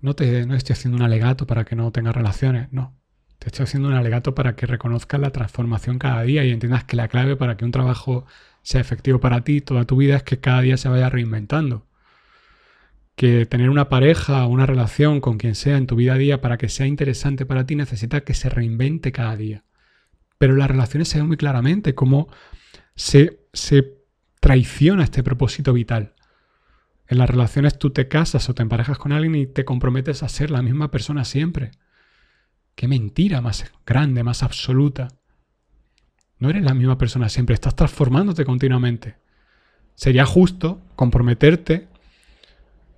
No 0.00 0.14
te 0.14 0.46
no 0.46 0.54
estoy 0.54 0.74
haciendo 0.74 0.96
un 0.96 1.02
alegato 1.02 1.46
para 1.46 1.64
que 1.64 1.74
no 1.74 1.90
tengas 1.90 2.14
relaciones, 2.14 2.72
no. 2.72 2.97
Te 3.38 3.48
estoy 3.48 3.64
haciendo 3.64 3.88
un 3.88 3.94
alegato 3.94 4.34
para 4.34 4.56
que 4.56 4.66
reconozcas 4.66 5.20
la 5.20 5.30
transformación 5.30 5.98
cada 5.98 6.22
día 6.22 6.44
y 6.44 6.50
entiendas 6.50 6.84
que 6.84 6.96
la 6.96 7.08
clave 7.08 7.36
para 7.36 7.56
que 7.56 7.64
un 7.64 7.70
trabajo 7.70 8.26
sea 8.62 8.80
efectivo 8.80 9.20
para 9.20 9.42
ti 9.44 9.60
toda 9.60 9.84
tu 9.84 9.96
vida 9.96 10.16
es 10.16 10.22
que 10.22 10.40
cada 10.40 10.60
día 10.60 10.76
se 10.76 10.88
vaya 10.88 11.08
reinventando. 11.08 11.86
Que 13.14 13.46
tener 13.46 13.70
una 13.70 13.88
pareja 13.88 14.44
o 14.44 14.48
una 14.48 14.66
relación 14.66 15.20
con 15.20 15.38
quien 15.38 15.54
sea 15.54 15.76
en 15.76 15.86
tu 15.86 15.96
vida 15.96 16.14
a 16.14 16.18
día 16.18 16.40
para 16.40 16.58
que 16.58 16.68
sea 16.68 16.86
interesante 16.86 17.46
para 17.46 17.66
ti 17.66 17.76
necesita 17.76 18.22
que 18.22 18.34
se 18.34 18.48
reinvente 18.48 19.12
cada 19.12 19.36
día. 19.36 19.64
Pero 20.38 20.54
las 20.54 20.70
relaciones 20.70 21.08
se 21.08 21.18
ven 21.18 21.28
muy 21.28 21.36
claramente 21.36 21.94
como 21.94 22.28
se, 22.94 23.40
traiciona 24.40 25.04
este 25.04 25.22
propósito 25.22 25.72
vital. 25.72 26.14
En 27.06 27.18
las 27.18 27.30
relaciones 27.30 27.78
tú 27.78 27.90
te 27.90 28.08
casas 28.08 28.48
o 28.48 28.54
te 28.54 28.62
emparejas 28.62 28.98
con 28.98 29.12
alguien 29.12 29.34
y 29.34 29.46
te 29.46 29.64
comprometes 29.64 30.22
a 30.22 30.28
ser 30.28 30.50
la 30.50 30.62
misma 30.62 30.90
persona 30.90 31.24
siempre. 31.24 31.70
Qué 32.78 32.86
mentira 32.86 33.40
más 33.40 33.72
grande, 33.84 34.22
más 34.22 34.44
absoluta. 34.44 35.08
No 36.38 36.48
eres 36.48 36.62
la 36.62 36.74
misma 36.74 36.96
persona 36.96 37.28
siempre, 37.28 37.54
estás 37.54 37.74
transformándote 37.74 38.44
continuamente. 38.44 39.16
Sería 39.96 40.24
justo 40.24 40.80
comprometerte 40.94 41.88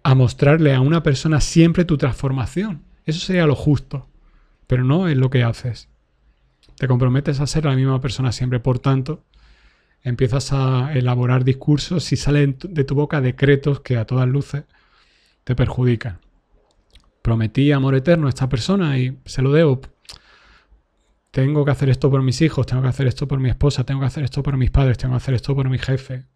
a 0.03 0.15
mostrarle 0.15 0.75
a 0.75 0.83
una 0.83 1.03
persona 1.03 1.41
siempre 1.41 1.87
tu 1.87 1.97
transformación. 1.97 2.83
Eso 3.07 3.21
sería 3.21 3.47
lo 3.47 3.55
justo, 3.57 4.07
pero 4.67 4.85
no 4.85 5.09
es 5.09 5.17
lo 5.17 5.31
que 5.31 5.45
haces. 5.45 5.89
Te 6.77 6.87
comprometes 6.87 7.41
a 7.41 7.47
ser 7.47 7.65
la 7.65 7.75
misma 7.75 8.03
persona 8.03 8.33
siempre, 8.33 8.61
por 8.61 8.81
tanto, 8.81 9.25
empiezas 10.03 10.53
a 10.53 10.93
elaborar 10.93 11.43
discursos 11.43 12.13
y 12.13 12.17
salen 12.17 12.59
de 12.63 12.85
tu 12.85 12.95
boca 12.95 13.23
decretos 13.23 13.81
que 13.81 13.97
a 13.97 14.05
todas 14.05 14.29
luces 14.29 14.65
te 15.45 15.57
perjudican. 15.57 16.19
Prometí 17.23 17.73
amor 17.73 17.95
eterno 17.95 18.27
a 18.27 18.31
esta 18.31 18.49
persona 18.49 18.99
y 18.99 19.19
se 19.25 19.43
lo 19.43 19.53
debo. 19.53 19.81
Tengo 21.31 21.65
que 21.65 21.71
hacer 21.71 21.91
esto 21.91 22.11
por 22.11 22.23
mis 22.23 22.41
hijos, 22.41 22.67
tengo 22.67 22.83
que 22.83 22.89
hacer 22.89 23.07
esto 23.07 23.29
por 23.29 23.39
mi 23.39 23.51
esposa, 23.51 23.85
tengo 23.85 24.01
que 24.01 24.07
hacer 24.07 24.25
esto 24.25 24.43
por 24.43 24.57
mis 24.57 24.71
padres, 24.71 24.99
tengo 24.99 25.13
que 25.13 25.19
hacer 25.19 25.35
esto 25.35 25.55
por 25.55 25.69
mi 25.69 25.79
jefe. 25.79 26.27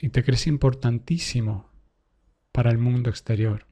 Y 0.00 0.08
te 0.08 0.24
crees 0.24 0.46
importantísimo 0.46 1.70
para 2.52 2.70
el 2.70 2.78
mundo 2.78 3.10
exterior. 3.10 3.66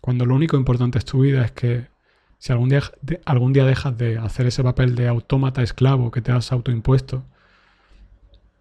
Cuando 0.00 0.24
lo 0.24 0.34
único 0.34 0.56
importante 0.56 0.98
es 0.98 1.04
tu 1.04 1.20
vida 1.20 1.44
es 1.44 1.52
que 1.52 1.88
si 2.38 2.52
algún 2.52 2.68
día, 2.68 2.82
algún 3.24 3.52
día 3.52 3.64
dejas 3.64 3.98
de 3.98 4.18
hacer 4.18 4.46
ese 4.46 4.62
papel 4.62 4.94
de 4.94 5.08
autómata 5.08 5.62
esclavo 5.62 6.10
que 6.12 6.22
te 6.22 6.30
has 6.30 6.52
autoimpuesto, 6.52 7.24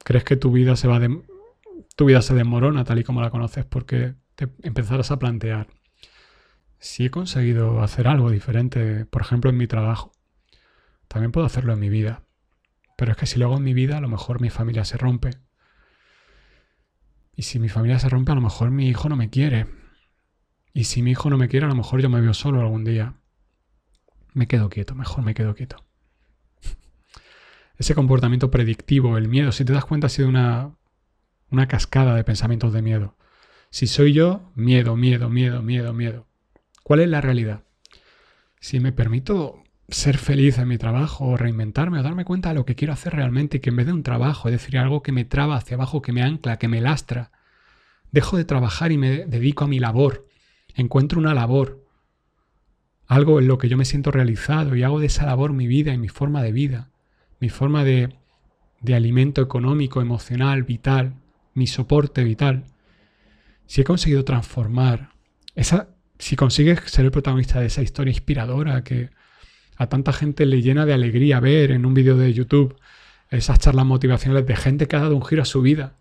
crees 0.03 0.23
que 0.23 0.38
tu 0.38 0.51
vida 0.51 0.75
se 0.75 0.88
va 0.88 0.99
de, 0.99 1.21
tu 1.95 2.05
vida 2.05 2.21
se 2.21 2.33
desmorona 2.33 2.83
tal 2.83 2.99
y 2.99 3.03
como 3.03 3.21
la 3.21 3.29
conoces 3.29 3.65
porque 3.65 4.15
te 4.36 4.49
empezarás 4.63 5.12
a 5.12 5.19
plantear 5.19 5.67
si 6.79 7.05
he 7.05 7.11
conseguido 7.11 7.81
hacer 7.81 8.07
algo 8.07 8.29
diferente, 8.29 9.05
por 9.05 9.21
ejemplo, 9.21 9.49
en 9.49 9.57
mi 9.57 9.67
trabajo, 9.67 10.11
también 11.07 11.31
puedo 11.31 11.45
hacerlo 11.45 11.73
en 11.73 11.79
mi 11.79 11.89
vida. 11.89 12.23
Pero 12.97 13.11
es 13.11 13.17
que 13.17 13.25
si 13.25 13.39
lo 13.39 13.45
hago 13.45 13.57
en 13.57 13.63
mi 13.63 13.73
vida, 13.73 13.97
a 13.97 14.01
lo 14.01 14.09
mejor 14.09 14.41
mi 14.41 14.49
familia 14.49 14.85
se 14.85 14.97
rompe. 14.97 15.31
Y 17.35 17.43
si 17.43 17.59
mi 17.59 17.69
familia 17.69 17.99
se 17.99 18.09
rompe, 18.09 18.31
a 18.31 18.35
lo 18.35 18.41
mejor 18.41 18.71
mi 18.71 18.87
hijo 18.89 19.09
no 19.09 19.15
me 19.15 19.29
quiere. 19.29 19.67
Y 20.73 20.85
si 20.85 21.01
mi 21.03 21.11
hijo 21.11 21.29
no 21.29 21.37
me 21.37 21.47
quiere, 21.47 21.65
a 21.65 21.69
lo 21.69 21.75
mejor 21.75 22.01
yo 22.01 22.09
me 22.09 22.21
veo 22.21 22.33
solo 22.33 22.61
algún 22.61 22.83
día. 22.83 23.15
Me 24.33 24.47
quedo 24.47 24.69
quieto, 24.69 24.95
mejor 24.95 25.23
me 25.23 25.33
quedo 25.33 25.55
quieto 25.55 25.87
ese 27.77 27.95
comportamiento 27.95 28.51
predictivo, 28.51 29.17
el 29.17 29.27
miedo, 29.27 29.51
si 29.51 29.63
te 29.63 29.73
das 29.73 29.85
cuenta, 29.85 30.07
ha 30.07 30.09
sido 30.09 30.27
una, 30.27 30.75
una 31.49 31.67
cascada 31.67 32.15
de 32.15 32.23
pensamientos 32.23 32.73
de 32.73 32.81
miedo. 32.81 33.15
Si 33.69 33.87
soy 33.87 34.13
yo, 34.13 34.51
miedo, 34.55 34.95
miedo, 34.95 35.29
miedo, 35.29 35.61
miedo, 35.61 35.93
miedo. 35.93 36.26
¿Cuál 36.88 37.02
es 37.02 37.10
la 37.10 37.19
realidad? 37.19 37.63
Si 38.62 38.80
me 38.80 38.93
permito 38.93 39.62
ser 39.89 40.17
feliz 40.17 40.58
en 40.58 40.69
mi 40.69 40.78
trabajo 40.78 41.26
o 41.26 41.36
reinventarme 41.36 42.00
o 42.00 42.04
darme 42.04 42.23
cuenta 42.23 42.47
de 42.47 42.56
lo 42.56 42.63
que 42.63 42.76
quiero 42.76 42.93
hacer 42.93 43.13
realmente 43.13 43.58
y 43.58 43.60
que 43.60 43.71
en 43.71 43.76
vez 43.76 43.88
de 43.88 43.91
un 43.91 44.04
trabajo, 44.04 44.47
es 44.47 44.54
decir, 44.54 44.78
algo 44.78 45.04
que 45.04 45.12
me 45.12 45.26
traba 45.26 45.58
hacia 45.58 45.76
abajo, 45.76 46.02
que 46.02 46.13
me 46.13 46.23
ancla, 46.23 46.56
que 46.58 46.69
me 46.69 46.80
lastra, 46.80 47.32
dejo 48.13 48.38
de 48.38 48.45
trabajar 48.45 48.93
y 48.93 48.97
me 48.97 49.26
dedico 49.26 49.65
a 49.65 49.67
mi 49.67 49.80
labor, 49.80 50.30
encuentro 50.76 51.19
una 51.19 51.34
labor, 51.34 51.86
algo 53.06 53.41
en 53.41 53.50
lo 53.50 53.58
que 53.58 53.67
yo 53.67 53.76
me 53.76 53.84
siento 53.84 54.12
realizado 54.12 54.73
y 54.78 54.84
hago 54.84 55.02
de 55.02 55.08
esa 55.08 55.26
labor 55.26 55.52
mi 55.52 55.67
vida 55.67 55.91
y 55.91 55.97
mi 55.97 56.08
forma 56.08 56.41
de 56.41 56.54
vida 56.54 56.89
mi 57.41 57.50
forma 57.50 57.84
de, 57.84 58.15
alimento 58.88 59.41
económico, 59.41 60.00
emocional, 60.00 60.63
vital, 60.63 61.15
mi 61.54 61.67
soporte 61.67 62.23
vital, 62.23 62.63
si 63.65 63.82
he 63.82 63.84
conseguido 63.84 64.23
transformar 64.23 65.10
esa, 65.54 65.89
si 66.19 66.36
consigues 66.36 66.80
ser 66.86 67.06
el 67.06 67.12
protagonista 67.12 67.60
de 67.60 67.67
esa 67.67 67.82
historia 67.82 68.12
inspiradora 68.12 68.84
que 68.84 69.10
a 69.77 69.88
tanta 69.88 70.13
gente 70.13 70.45
le 70.45 70.62
llena 70.62 70.86
de 70.86 70.93
alegría 70.93 71.39
ver 71.39 71.71
en 71.71 71.86
un 71.86 71.93
vídeo 71.93 72.17
de 72.17 72.34
YouTube 72.34 72.75
esas 73.30 73.60
charlas 73.60 73.86
motivacionales 73.86 74.47
de 74.47 74.56
gente 74.56 74.88
que 74.88 74.95
ha 74.95 75.01
dado 75.01 75.15
un 75.15 75.25
giro 75.25 75.41
a 75.41 75.45
su 75.45 75.62
vida. 75.62 75.95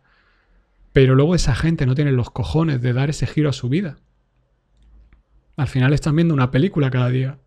Pero 0.92 1.14
luego 1.14 1.34
esa 1.34 1.54
gente 1.54 1.84
no 1.84 1.94
tiene 1.94 2.12
los 2.12 2.30
cojones 2.30 2.80
de 2.80 2.92
dar 2.92 3.10
ese 3.10 3.26
giro 3.26 3.50
a 3.50 3.52
su 3.52 3.68
vida. 3.68 3.98
Al 5.56 5.68
final 5.68 5.92
están 5.92 6.16
viendo 6.16 6.32
una 6.32 6.50
película 6.50 6.90
cada 6.90 7.10
día. 7.10 7.38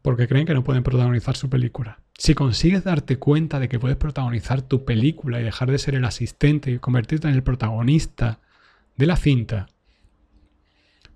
Porque 0.00 0.26
creen 0.26 0.46
que 0.46 0.54
no 0.54 0.64
pueden 0.64 0.82
protagonizar 0.82 1.36
su 1.36 1.50
película. 1.50 2.00
Si 2.16 2.34
consigues 2.34 2.84
darte 2.84 3.18
cuenta 3.18 3.60
de 3.60 3.68
que 3.68 3.78
puedes 3.78 3.96
protagonizar 3.96 4.62
tu 4.62 4.84
película 4.84 5.40
y 5.40 5.44
dejar 5.44 5.70
de 5.70 5.78
ser 5.78 5.94
el 5.94 6.04
asistente 6.04 6.70
y 6.70 6.78
convertirte 6.78 7.28
en 7.28 7.34
el 7.34 7.42
protagonista 7.42 8.40
de 8.96 9.06
la 9.06 9.16
cinta, 9.16 9.68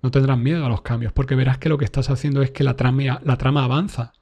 no 0.07 0.11
tendrás 0.11 0.37
miedo 0.37 0.65
a 0.65 0.69
los 0.69 0.83
cambios, 0.83 1.11
porque 1.11 1.35
verás 1.35 1.57
que 1.57 1.67
lo 1.67 1.77
que 1.77 1.83
estás 1.83 2.09
haciendo 2.09 2.41
es 2.41 2.51
que 2.51 2.63
la 2.63 2.77
trama, 2.77 3.19
la 3.25 3.37
trama 3.37 3.65
avanza. 3.65 4.13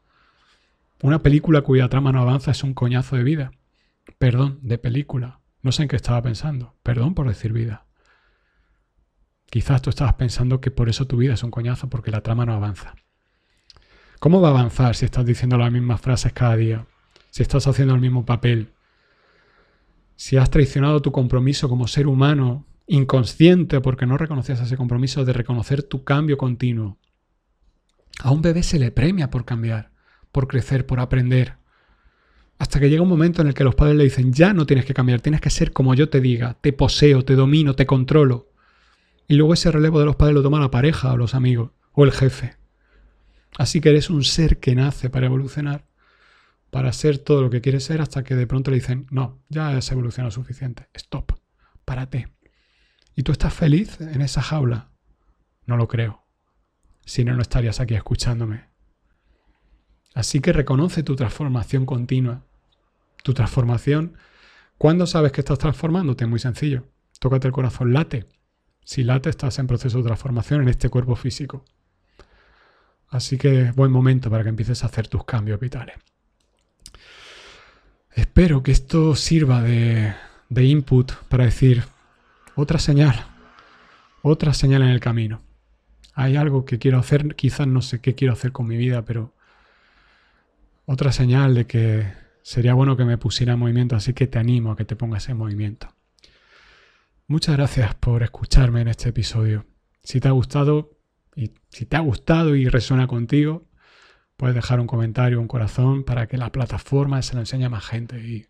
Una 1.04 1.22
película 1.22 1.62
cuya 1.62 1.90
trama 1.90 2.12
no 2.12 2.22
avanza 2.22 2.50
es 2.50 2.64
un 2.64 2.74
coñazo 2.74 3.16
de 3.16 3.24
vida. 3.24 3.52
Perdón, 4.18 4.58
de 4.64 4.80
película. 4.80 5.42
No 5.62 5.72
sé 5.72 5.84
en 5.84 5.90
qué 5.90 5.96
estaba 5.96 6.24
pensando. 6.24 6.74
Perdón 6.82 7.14
por 7.14 7.28
decir 7.28 7.54
vida. 7.54 7.86
Quizás 9.46 9.84
tú 9.84 9.92
estabas 9.92 10.16
pensando 10.16 10.60
que 10.60 10.72
por 10.72 10.90
eso 10.90 11.06
tu 11.06 11.18
vida 11.18 11.36
es 11.36 11.44
un 11.44 11.52
coñazo, 11.52 11.88
porque 11.88 12.10
la 12.10 12.22
trama 12.22 12.48
no 12.48 12.54
avanza. 12.54 12.96
¿Cómo 14.20 14.42
va 14.42 14.48
a 14.48 14.52
avanzar 14.52 14.96
si 14.96 15.06
estás 15.06 15.24
diciendo 15.24 15.56
las 15.56 15.72
mismas 15.72 16.02
frases 16.02 16.34
cada 16.34 16.56
día? 16.56 16.88
Si 17.30 17.44
estás 17.44 17.68
haciendo 17.68 17.94
el 17.94 18.02
mismo 18.02 18.26
papel. 18.26 18.74
Si 20.16 20.38
has 20.38 20.50
traicionado 20.50 21.04
tu 21.04 21.12
compromiso 21.12 21.70
como 21.70 21.88
ser 21.88 22.08
humano 22.08 22.66
inconsciente 22.88 23.82
porque 23.82 24.06
no 24.06 24.18
reconoces 24.18 24.60
ese 24.60 24.78
compromiso 24.78 25.26
de 25.26 25.34
reconocer 25.34 25.84
tu 25.84 26.04
cambio 26.04 26.38
continuo. 26.38 26.98
A 28.20 28.32
un 28.32 28.42
bebé 28.42 28.64
se 28.64 28.80
le 28.80 28.92
premia 28.92 29.30
por 29.30 29.46
cambiar, 29.46 29.92
por 30.32 30.48
crecer, 30.48 30.86
por 30.86 31.00
aprender. 31.00 31.58
Hasta 32.58 32.80
que 32.80 32.90
llega 32.90 33.02
un 33.02 33.10
momento 33.10 33.42
en 33.42 33.50
el 33.50 33.54
que 33.54 33.66
los 33.66 33.76
padres 33.76 33.98
le 33.98 34.06
dicen, 34.06 34.32
ya 34.32 34.54
no 34.54 34.66
tienes 34.66 34.86
que 34.86 34.94
cambiar, 34.94 35.20
tienes 35.20 35.42
que 35.42 35.50
ser 35.50 35.74
como 35.74 35.94
yo 35.94 36.10
te 36.10 36.22
diga, 36.22 36.58
te 36.62 36.72
poseo, 36.72 37.26
te 37.26 37.36
domino, 37.36 37.76
te 37.76 37.86
controlo. 37.86 38.50
Y 39.28 39.36
luego 39.36 39.54
ese 39.54 39.72
relevo 39.72 40.00
de 40.00 40.06
los 40.06 40.16
padres 40.16 40.36
lo 40.36 40.44
toma 40.44 40.60
la 40.60 40.72
pareja 40.72 41.12
o 41.12 41.18
los 41.18 41.36
amigos 41.36 41.72
o 41.92 42.06
el 42.06 42.12
jefe. 42.12 42.56
Así 43.58 43.82
que 43.82 43.90
eres 43.90 44.10
un 44.10 44.24
ser 44.24 44.60
que 44.60 44.76
nace 44.76 45.10
para 45.10 45.26
evolucionar, 45.26 45.86
para 46.70 46.94
ser 46.94 47.18
todo 47.18 47.42
lo 47.42 47.50
que 47.50 47.62
quieres 47.62 47.84
ser, 47.86 48.02
hasta 48.02 48.24
que 48.24 48.36
de 48.36 48.48
pronto 48.48 48.72
le 48.72 48.76
dicen, 48.76 49.08
no, 49.10 49.40
ya 49.50 49.70
has 49.70 49.92
evolucionado 49.92 50.32
suficiente, 50.32 50.90
stop, 50.94 51.34
párate. 51.86 52.35
¿Y 53.16 53.24
tú 53.24 53.32
estás 53.32 53.54
feliz 53.54 54.00
en 54.02 54.22
esa 54.22 54.42
jaula? 54.42 54.90
No 55.66 55.78
lo 55.78 55.88
creo. 55.88 56.24
Si 57.06 57.24
no, 57.24 57.34
no 57.34 57.42
estarías 57.42 57.80
aquí 57.80 57.96
escuchándome. 57.96 58.66
Así 60.14 60.40
que 60.40 60.54
reconoce 60.54 61.04
tu 61.04 61.16
transformación 61.16 61.86
continua. 61.86 62.44
Tu 63.24 63.34
transformación. 63.34 64.18
¿Cuándo 64.78 65.08
sabes 65.08 65.32
que 65.32 65.42
estás 65.42 65.60
transformándote? 65.60 66.26
Muy 66.26 66.40
sencillo. 66.40 66.84
Tócate 67.20 67.48
el 67.48 67.54
corazón, 67.54 67.94
late. 67.94 68.28
Si 68.84 69.04
late, 69.04 69.30
estás 69.30 69.58
en 69.60 69.68
proceso 69.68 69.98
de 69.98 70.04
transformación 70.04 70.62
en 70.62 70.68
este 70.68 70.90
cuerpo 70.90 71.16
físico. 71.16 71.66
Así 73.08 73.38
que 73.38 73.72
buen 73.72 73.92
momento 73.92 74.30
para 74.30 74.44
que 74.44 74.50
empieces 74.50 74.84
a 74.84 74.88
hacer 74.88 75.08
tus 75.08 75.24
cambios 75.26 75.60
vitales. 75.60 75.96
Espero 78.12 78.64
que 78.64 78.72
esto 78.72 79.16
sirva 79.16 79.62
de, 79.62 80.14
de 80.50 80.64
input 80.64 81.14
para 81.30 81.46
decir, 81.46 81.84
otra 82.56 82.80
señal, 82.80 83.26
otra 84.22 84.54
señal 84.54 84.82
en 84.84 84.90
el 84.90 85.00
camino. 85.00 85.42
Hay 86.14 86.38
algo 86.38 86.66
que 86.66 86.80
quiero 86.80 87.00
hacer, 87.00 87.36
quizás 87.36 87.68
no 87.68 87.82
sé 87.82 88.00
qué 88.00 88.16
quiero 88.16 88.34
hacer 88.34 88.52
con 88.52 88.68
mi 88.68 88.78
vida, 88.78 89.04
pero 89.04 89.34
otra 90.86 91.12
señal 91.12 91.54
de 91.54 91.68
que 91.68 92.14
sería 92.42 92.74
bueno 92.74 92.96
que 92.96 93.06
me 93.06 93.18
pusiera 93.18 93.54
en 93.54 93.60
movimiento, 93.60 93.96
así 93.96 94.14
que 94.14 94.28
te 94.28 94.40
animo 94.40 94.72
a 94.72 94.78
que 94.78 94.86
te 94.86 94.96
pongas 94.96 95.28
en 95.30 95.38
movimiento. 95.38 95.94
Muchas 97.28 97.58
gracias 97.58 97.96
por 97.96 98.24
escucharme 98.24 98.82
en 98.82 98.88
este 98.88 99.10
episodio. 99.10 99.66
Si 100.04 100.20
te 100.20 100.28
ha 100.28 100.32
gustado 100.32 100.92
y 101.36 101.52
si 101.70 101.86
te 101.86 101.98
ha 101.98 102.00
gustado 102.00 102.56
y 102.56 102.70
resuena 102.70 103.08
contigo, 103.08 103.68
puedes 104.38 104.56
dejar 104.56 104.80
un 104.80 104.88
comentario, 104.88 105.42
un 105.42 105.48
corazón 105.48 106.04
para 106.04 106.28
que 106.28 106.38
la 106.38 106.52
plataforma 106.52 107.22
se 107.22 107.34
lo 107.34 107.42
enseñe 107.42 107.66
a 107.66 107.70
más 107.70 107.86
gente 107.86 108.20
y 108.20 108.48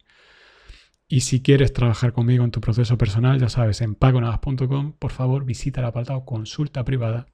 y 1.07 1.21
si 1.21 1.41
quieres 1.41 1.71
trabajar 1.73 2.13
conmigo 2.13 2.43
en 2.43 2.51
tu 2.51 2.61
proceso 2.61 2.97
personal, 2.97 3.39
ya 3.39 3.49
sabes, 3.49 3.81
en 3.81 3.95
pagonavas.com, 3.95 4.93
por 4.93 5.11
favor 5.11 5.45
visita 5.45 5.81
el 5.81 5.87
apartado 5.87 6.25
consulta 6.25 6.83
privada 6.83 7.27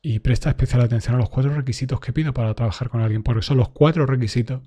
y 0.00 0.20
presta 0.20 0.50
especial 0.50 0.82
atención 0.82 1.16
a 1.16 1.18
los 1.18 1.28
cuatro 1.28 1.52
requisitos 1.54 1.98
que 2.00 2.12
pido 2.12 2.32
para 2.32 2.54
trabajar 2.54 2.88
con 2.88 3.00
alguien, 3.00 3.24
porque 3.24 3.42
son 3.42 3.56
los 3.56 3.70
cuatro 3.70 4.06
requisitos 4.06 4.62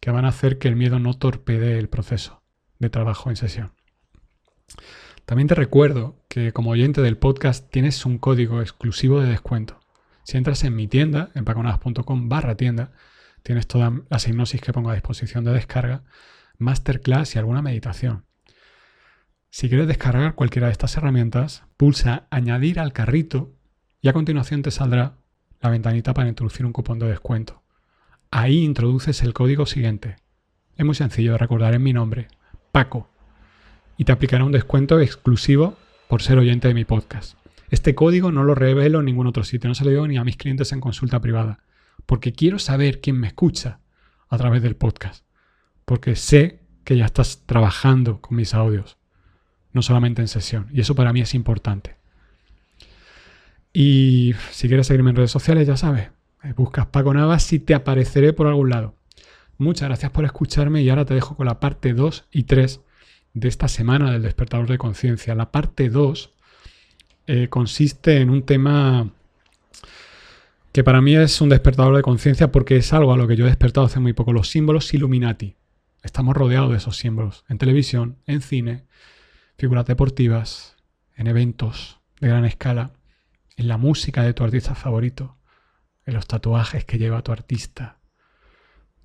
que 0.00 0.10
van 0.10 0.24
a 0.24 0.28
hacer 0.28 0.58
que 0.58 0.68
el 0.68 0.76
miedo 0.76 0.98
no 0.98 1.14
torpedee 1.14 1.78
el 1.78 1.88
proceso 1.88 2.42
de 2.80 2.90
trabajo 2.90 3.30
en 3.30 3.36
sesión. 3.36 3.72
También 5.24 5.46
te 5.46 5.54
recuerdo 5.54 6.22
que 6.28 6.52
como 6.52 6.70
oyente 6.70 7.00
del 7.00 7.16
podcast 7.16 7.70
tienes 7.70 8.04
un 8.04 8.18
código 8.18 8.60
exclusivo 8.60 9.20
de 9.20 9.28
descuento. 9.28 9.80
Si 10.24 10.36
entras 10.36 10.64
en 10.64 10.74
mi 10.74 10.88
tienda, 10.88 11.30
en 11.34 11.44
pagonavas.com 11.44 12.28
barra 12.28 12.56
tienda, 12.56 12.92
tienes 13.42 13.66
toda 13.66 13.90
la 14.08 14.18
hipnosis 14.18 14.60
que 14.60 14.72
pongo 14.72 14.90
a 14.90 14.94
disposición 14.94 15.44
de 15.44 15.52
descarga 15.52 16.02
masterclass 16.58 17.34
y 17.34 17.38
alguna 17.38 17.62
meditación. 17.62 18.24
Si 19.50 19.68
quieres 19.68 19.86
descargar 19.86 20.34
cualquiera 20.34 20.66
de 20.66 20.72
estas 20.72 20.96
herramientas, 20.96 21.62
pulsa 21.76 22.26
añadir 22.30 22.80
al 22.80 22.92
carrito 22.92 23.54
y 24.00 24.08
a 24.08 24.12
continuación 24.12 24.62
te 24.62 24.70
saldrá 24.70 25.16
la 25.60 25.70
ventanita 25.70 26.12
para 26.12 26.28
introducir 26.28 26.66
un 26.66 26.72
cupón 26.72 26.98
de 26.98 27.06
descuento. 27.06 27.62
Ahí 28.30 28.64
introduces 28.64 29.22
el 29.22 29.32
código 29.32 29.64
siguiente. 29.64 30.16
Es 30.76 30.84
muy 30.84 30.96
sencillo 30.96 31.32
de 31.32 31.38
recordar, 31.38 31.72
en 31.74 31.82
mi 31.82 31.92
nombre, 31.92 32.26
Paco. 32.72 33.08
Y 33.96 34.04
te 34.04 34.12
aplicará 34.12 34.44
un 34.44 34.50
descuento 34.50 34.98
exclusivo 34.98 35.76
por 36.08 36.20
ser 36.20 36.38
oyente 36.38 36.66
de 36.66 36.74
mi 36.74 36.84
podcast. 36.84 37.38
Este 37.70 37.94
código 37.94 38.32
no 38.32 38.42
lo 38.42 38.56
revelo 38.56 38.98
en 38.98 39.06
ningún 39.06 39.28
otro 39.28 39.44
sitio, 39.44 39.68
no 39.68 39.74
se 39.74 39.84
lo 39.84 39.90
digo 39.90 40.08
ni 40.08 40.16
a 40.16 40.24
mis 40.24 40.36
clientes 40.36 40.72
en 40.72 40.80
consulta 40.80 41.20
privada, 41.20 41.60
porque 42.06 42.32
quiero 42.32 42.58
saber 42.58 43.00
quién 43.00 43.18
me 43.18 43.28
escucha 43.28 43.78
a 44.28 44.36
través 44.36 44.62
del 44.62 44.74
podcast 44.74 45.24
porque 45.84 46.16
sé 46.16 46.60
que 46.84 46.96
ya 46.96 47.06
estás 47.06 47.42
trabajando 47.46 48.20
con 48.20 48.36
mis 48.36 48.54
audios, 48.54 48.96
no 49.72 49.82
solamente 49.82 50.22
en 50.22 50.28
sesión. 50.28 50.68
Y 50.72 50.80
eso 50.80 50.94
para 50.94 51.12
mí 51.12 51.20
es 51.20 51.34
importante. 51.34 51.96
Y 53.72 54.34
si 54.52 54.68
quieres 54.68 54.86
seguirme 54.86 55.10
en 55.10 55.16
redes 55.16 55.30
sociales, 55.30 55.66
ya 55.66 55.76
sabes, 55.76 56.10
eh, 56.44 56.52
buscas 56.56 56.86
Paco 56.86 57.12
Navas 57.12 57.52
y 57.52 57.58
te 57.58 57.74
apareceré 57.74 58.32
por 58.32 58.46
algún 58.46 58.70
lado. 58.70 58.94
Muchas 59.58 59.88
gracias 59.88 60.12
por 60.12 60.24
escucharme 60.24 60.82
y 60.82 60.90
ahora 60.90 61.04
te 61.04 61.14
dejo 61.14 61.36
con 61.36 61.46
la 61.46 61.60
parte 61.60 61.92
2 61.92 62.26
y 62.30 62.44
3 62.44 62.80
de 63.34 63.48
esta 63.48 63.68
semana 63.68 64.12
del 64.12 64.22
despertador 64.22 64.68
de 64.68 64.78
conciencia. 64.78 65.34
La 65.34 65.50
parte 65.50 65.88
2 65.88 66.32
eh, 67.26 67.48
consiste 67.48 68.20
en 68.20 68.30
un 68.30 68.42
tema 68.42 69.10
que 70.72 70.84
para 70.84 71.00
mí 71.00 71.16
es 71.16 71.40
un 71.40 71.48
despertador 71.48 71.96
de 71.96 72.02
conciencia 72.02 72.50
porque 72.50 72.76
es 72.76 72.92
algo 72.92 73.12
a 73.12 73.16
lo 73.16 73.26
que 73.26 73.36
yo 73.36 73.44
he 73.44 73.48
despertado 73.48 73.86
hace 73.86 74.00
muy 74.00 74.12
poco, 74.12 74.32
los 74.32 74.48
símbolos 74.48 74.92
Illuminati. 74.92 75.56
Estamos 76.04 76.36
rodeados 76.36 76.70
de 76.70 76.76
esos 76.76 76.98
símbolos 76.98 77.46
en 77.48 77.56
televisión, 77.56 78.18
en 78.26 78.42
cine, 78.42 78.84
figuras 79.56 79.86
deportivas, 79.86 80.76
en 81.16 81.28
eventos 81.28 81.98
de 82.20 82.28
gran 82.28 82.44
escala, 82.44 82.92
en 83.56 83.68
la 83.68 83.78
música 83.78 84.22
de 84.22 84.34
tu 84.34 84.44
artista 84.44 84.74
favorito, 84.74 85.38
en 86.04 86.12
los 86.12 86.26
tatuajes 86.26 86.84
que 86.84 86.98
lleva 86.98 87.22
tu 87.22 87.32
artista. 87.32 88.00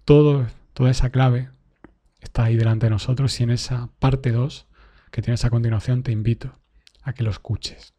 Todo, 0.03 0.47
toda 0.73 0.91
esa 0.91 1.09
clave 1.09 1.49
está 2.19 2.43
ahí 2.43 2.57
delante 2.57 2.87
de 2.87 2.91
nosotros 2.91 3.39
y 3.39 3.43
en 3.43 3.51
esa 3.51 3.89
parte 3.99 4.33
2 4.33 4.67
que 5.09 5.21
tienes 5.21 5.45
a 5.45 5.49
continuación 5.49 6.03
te 6.03 6.11
invito 6.11 6.59
a 7.01 7.13
que 7.13 7.23
lo 7.23 7.31
escuches. 7.31 7.93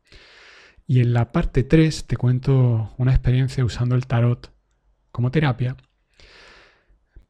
Y 0.86 1.00
en 1.00 1.14
la 1.14 1.32
parte 1.32 1.64
3 1.64 2.06
te 2.06 2.18
cuento 2.18 2.92
una 2.98 3.12
experiencia 3.12 3.64
usando 3.64 3.94
el 3.94 4.06
tarot 4.06 4.52
como 5.10 5.30
terapia 5.30 5.78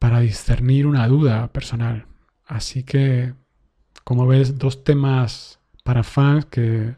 para 0.01 0.19
discernir 0.19 0.87
una 0.87 1.07
duda 1.07 1.53
personal. 1.53 2.07
Así 2.43 2.81
que, 2.83 3.35
como 4.03 4.25
ves, 4.25 4.57
dos 4.57 4.83
temas 4.83 5.59
para 5.83 6.01
fans 6.01 6.45
que 6.45 6.95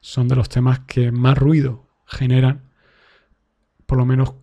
son 0.00 0.28
de 0.28 0.36
los 0.36 0.50
temas 0.50 0.80
que 0.80 1.10
más 1.10 1.38
ruido 1.38 1.88
generan, 2.04 2.70
por 3.86 3.96
lo 3.96 4.04
menos 4.04 4.34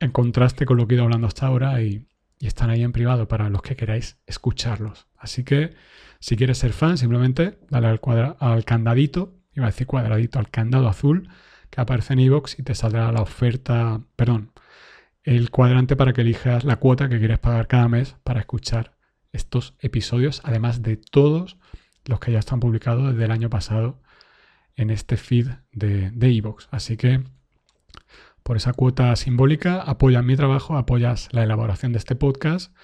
en 0.00 0.10
contraste 0.10 0.66
con 0.66 0.76
lo 0.76 0.86
que 0.86 0.94
he 0.94 0.96
ido 0.96 1.04
hablando 1.04 1.28
hasta 1.28 1.46
ahora 1.46 1.80
y, 1.82 2.06
están 2.40 2.68
ahí 2.68 2.82
en 2.82 2.92
privado 2.92 3.26
para 3.26 3.48
los 3.48 3.62
que 3.62 3.76
queráis 3.76 4.18
escucharlos. 4.26 5.06
Así 5.16 5.42
que 5.42 5.74
si 6.20 6.36
quieres 6.36 6.58
ser 6.58 6.74
fan, 6.74 6.98
simplemente 6.98 7.58
dale 7.70 7.86
al, 7.86 8.00
al 8.38 8.64
candadito, 8.66 9.34
iba 9.54 9.66
a 9.66 9.70
decir 9.70 9.86
cuadradito, 9.86 10.38
al 10.38 10.50
candado 10.50 10.88
azul 10.88 11.30
que 11.70 11.80
aparece 11.80 12.12
en 12.12 12.20
iVoox 12.20 12.58
y 12.58 12.62
te 12.62 12.74
saldrá 12.74 13.10
la 13.12 13.22
oferta, 13.22 14.00
perdón, 14.16 14.52
el 15.24 15.50
cuadrante 15.50 15.96
para 15.96 16.12
que 16.12 16.22
elijas 16.22 16.64
la 16.64 16.76
cuota 16.76 17.08
que 17.08 17.18
quieres 17.18 17.38
pagar 17.38 17.66
cada 17.66 17.88
mes 17.88 18.16
para 18.24 18.40
escuchar 18.40 18.96
estos 19.32 19.74
episodios, 19.80 20.40
además 20.44 20.82
de 20.82 20.96
todos 20.96 21.56
los 22.06 22.20
que 22.20 22.32
ya 22.32 22.38
están 22.38 22.60
publicados 22.60 23.12
desde 23.12 23.24
el 23.24 23.30
año 23.30 23.50
pasado 23.50 24.02
en 24.76 24.90
este 24.90 25.16
feed 25.16 25.48
de 25.72 26.10
Evox. 26.20 26.68
Así 26.70 26.96
que 26.96 27.22
por 28.42 28.56
esa 28.56 28.72
cuota 28.72 29.14
simbólica 29.16 29.80
apoyas 29.80 30.24
mi 30.24 30.36
trabajo, 30.36 30.76
apoyas 30.76 31.28
la 31.32 31.44
elaboración 31.44 31.92
de 31.92 31.98
este 31.98 32.16
podcast 32.16 32.74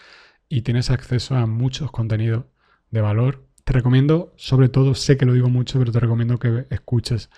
y 0.49 0.62
tienes 0.62 0.90
acceso 0.90 1.35
a 1.35 1.46
muchos 1.46 1.90
contenidos 1.90 2.44
de 2.90 3.01
valor. 3.01 3.46
Te 3.64 3.72
recomiendo, 3.72 4.33
sobre 4.37 4.68
todo, 4.68 4.94
sé 4.94 5.16
que 5.16 5.27
lo 5.27 5.33
digo 5.33 5.49
mucho, 5.49 5.79
pero 5.79 5.90
te 5.90 5.99
recomiendo 5.99 6.38
que 6.38 6.66
escuches 6.70 7.31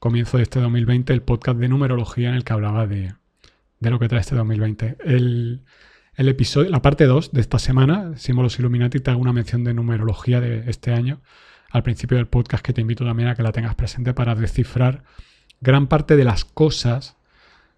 comienzo 0.00 0.36
de 0.36 0.42
este 0.42 0.60
2020 0.60 1.12
el 1.12 1.22
podcast 1.22 1.58
de 1.58 1.68
numerología 1.68 2.28
en 2.28 2.34
el 2.34 2.44
que 2.44 2.52
hablaba 2.52 2.86
de, 2.86 3.14
lo 3.90 3.98
que 3.98 4.08
trae 4.08 4.20
este 4.20 4.34
2020. 4.34 4.96
El, 5.04 5.62
el 6.14 6.28
episodio, 6.28 6.70
la 6.70 6.82
parte 6.82 7.06
2 7.06 7.32
de 7.32 7.40
esta 7.40 7.58
semana, 7.58 8.16
Símbolos 8.16 8.58
Illuminati, 8.58 9.00
te 9.00 9.10
hago 9.10 9.20
una 9.20 9.32
mención 9.32 9.64
de 9.64 9.74
numerología 9.74 10.40
de 10.40 10.68
este 10.70 10.92
año 10.92 11.20
al 11.70 11.82
principio 11.82 12.18
del 12.18 12.26
podcast 12.26 12.64
que 12.64 12.72
te 12.72 12.82
invito 12.82 13.04
también 13.04 13.28
a 13.28 13.34
que 13.34 13.42
la 13.42 13.52
tengas 13.52 13.74
presente 13.74 14.12
para 14.12 14.34
descifrar 14.34 15.04
gran 15.60 15.86
parte 15.86 16.16
de 16.16 16.24
las 16.24 16.44
cosas 16.44 17.16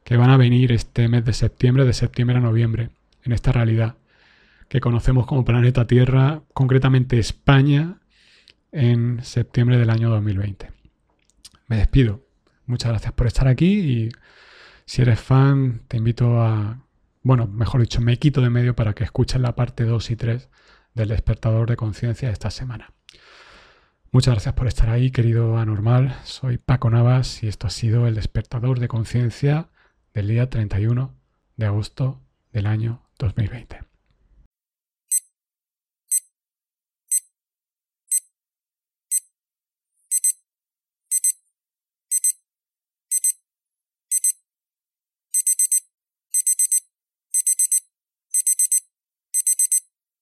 que 0.02 0.16
van 0.16 0.30
a 0.30 0.36
venir 0.36 0.72
este 0.72 1.08
mes 1.08 1.24
de 1.24 1.32
septiembre, 1.32 1.84
de 1.84 1.92
septiembre 1.92 2.36
a 2.36 2.40
noviembre, 2.40 2.90
en 3.22 3.32
esta 3.32 3.52
realidad 3.52 3.96
que 4.68 4.80
conocemos 4.80 5.26
como 5.26 5.44
planeta 5.44 5.86
Tierra, 5.86 6.42
concretamente 6.52 7.18
España, 7.18 7.98
en 8.72 9.22
septiembre 9.22 9.78
del 9.78 9.90
año 9.90 10.10
2020. 10.10 10.72
Me 11.68 11.76
despido. 11.76 12.26
Muchas 12.66 12.90
gracias 12.90 13.12
por 13.12 13.26
estar 13.26 13.46
aquí 13.46 13.78
y 13.78 14.08
si 14.86 15.02
eres 15.02 15.20
fan 15.20 15.82
te 15.88 15.96
invito 15.96 16.40
a, 16.42 16.82
bueno, 17.22 17.46
mejor 17.46 17.80
dicho, 17.80 18.00
me 18.00 18.18
quito 18.18 18.40
de 18.40 18.50
medio 18.50 18.74
para 18.74 18.94
que 18.94 19.04
escuches 19.04 19.40
la 19.40 19.54
parte 19.54 19.84
2 19.84 20.10
y 20.10 20.16
3 20.16 20.48
del 20.94 21.08
despertador 21.08 21.68
de 21.68 21.76
conciencia 21.76 22.28
de 22.28 22.32
esta 22.32 22.50
semana. 22.50 22.92
Muchas 24.10 24.34
gracias 24.34 24.54
por 24.54 24.68
estar 24.68 24.90
ahí, 24.90 25.10
querido 25.10 25.58
anormal. 25.58 26.16
Soy 26.24 26.58
Paco 26.58 26.88
Navas 26.88 27.42
y 27.42 27.48
esto 27.48 27.66
ha 27.66 27.70
sido 27.70 28.06
el 28.06 28.14
despertador 28.14 28.78
de 28.78 28.86
conciencia 28.86 29.70
del 30.12 30.28
día 30.28 30.48
31 30.48 31.12
de 31.56 31.66
agosto 31.66 32.20
del 32.52 32.66
año 32.66 33.02
2020. 33.18 33.93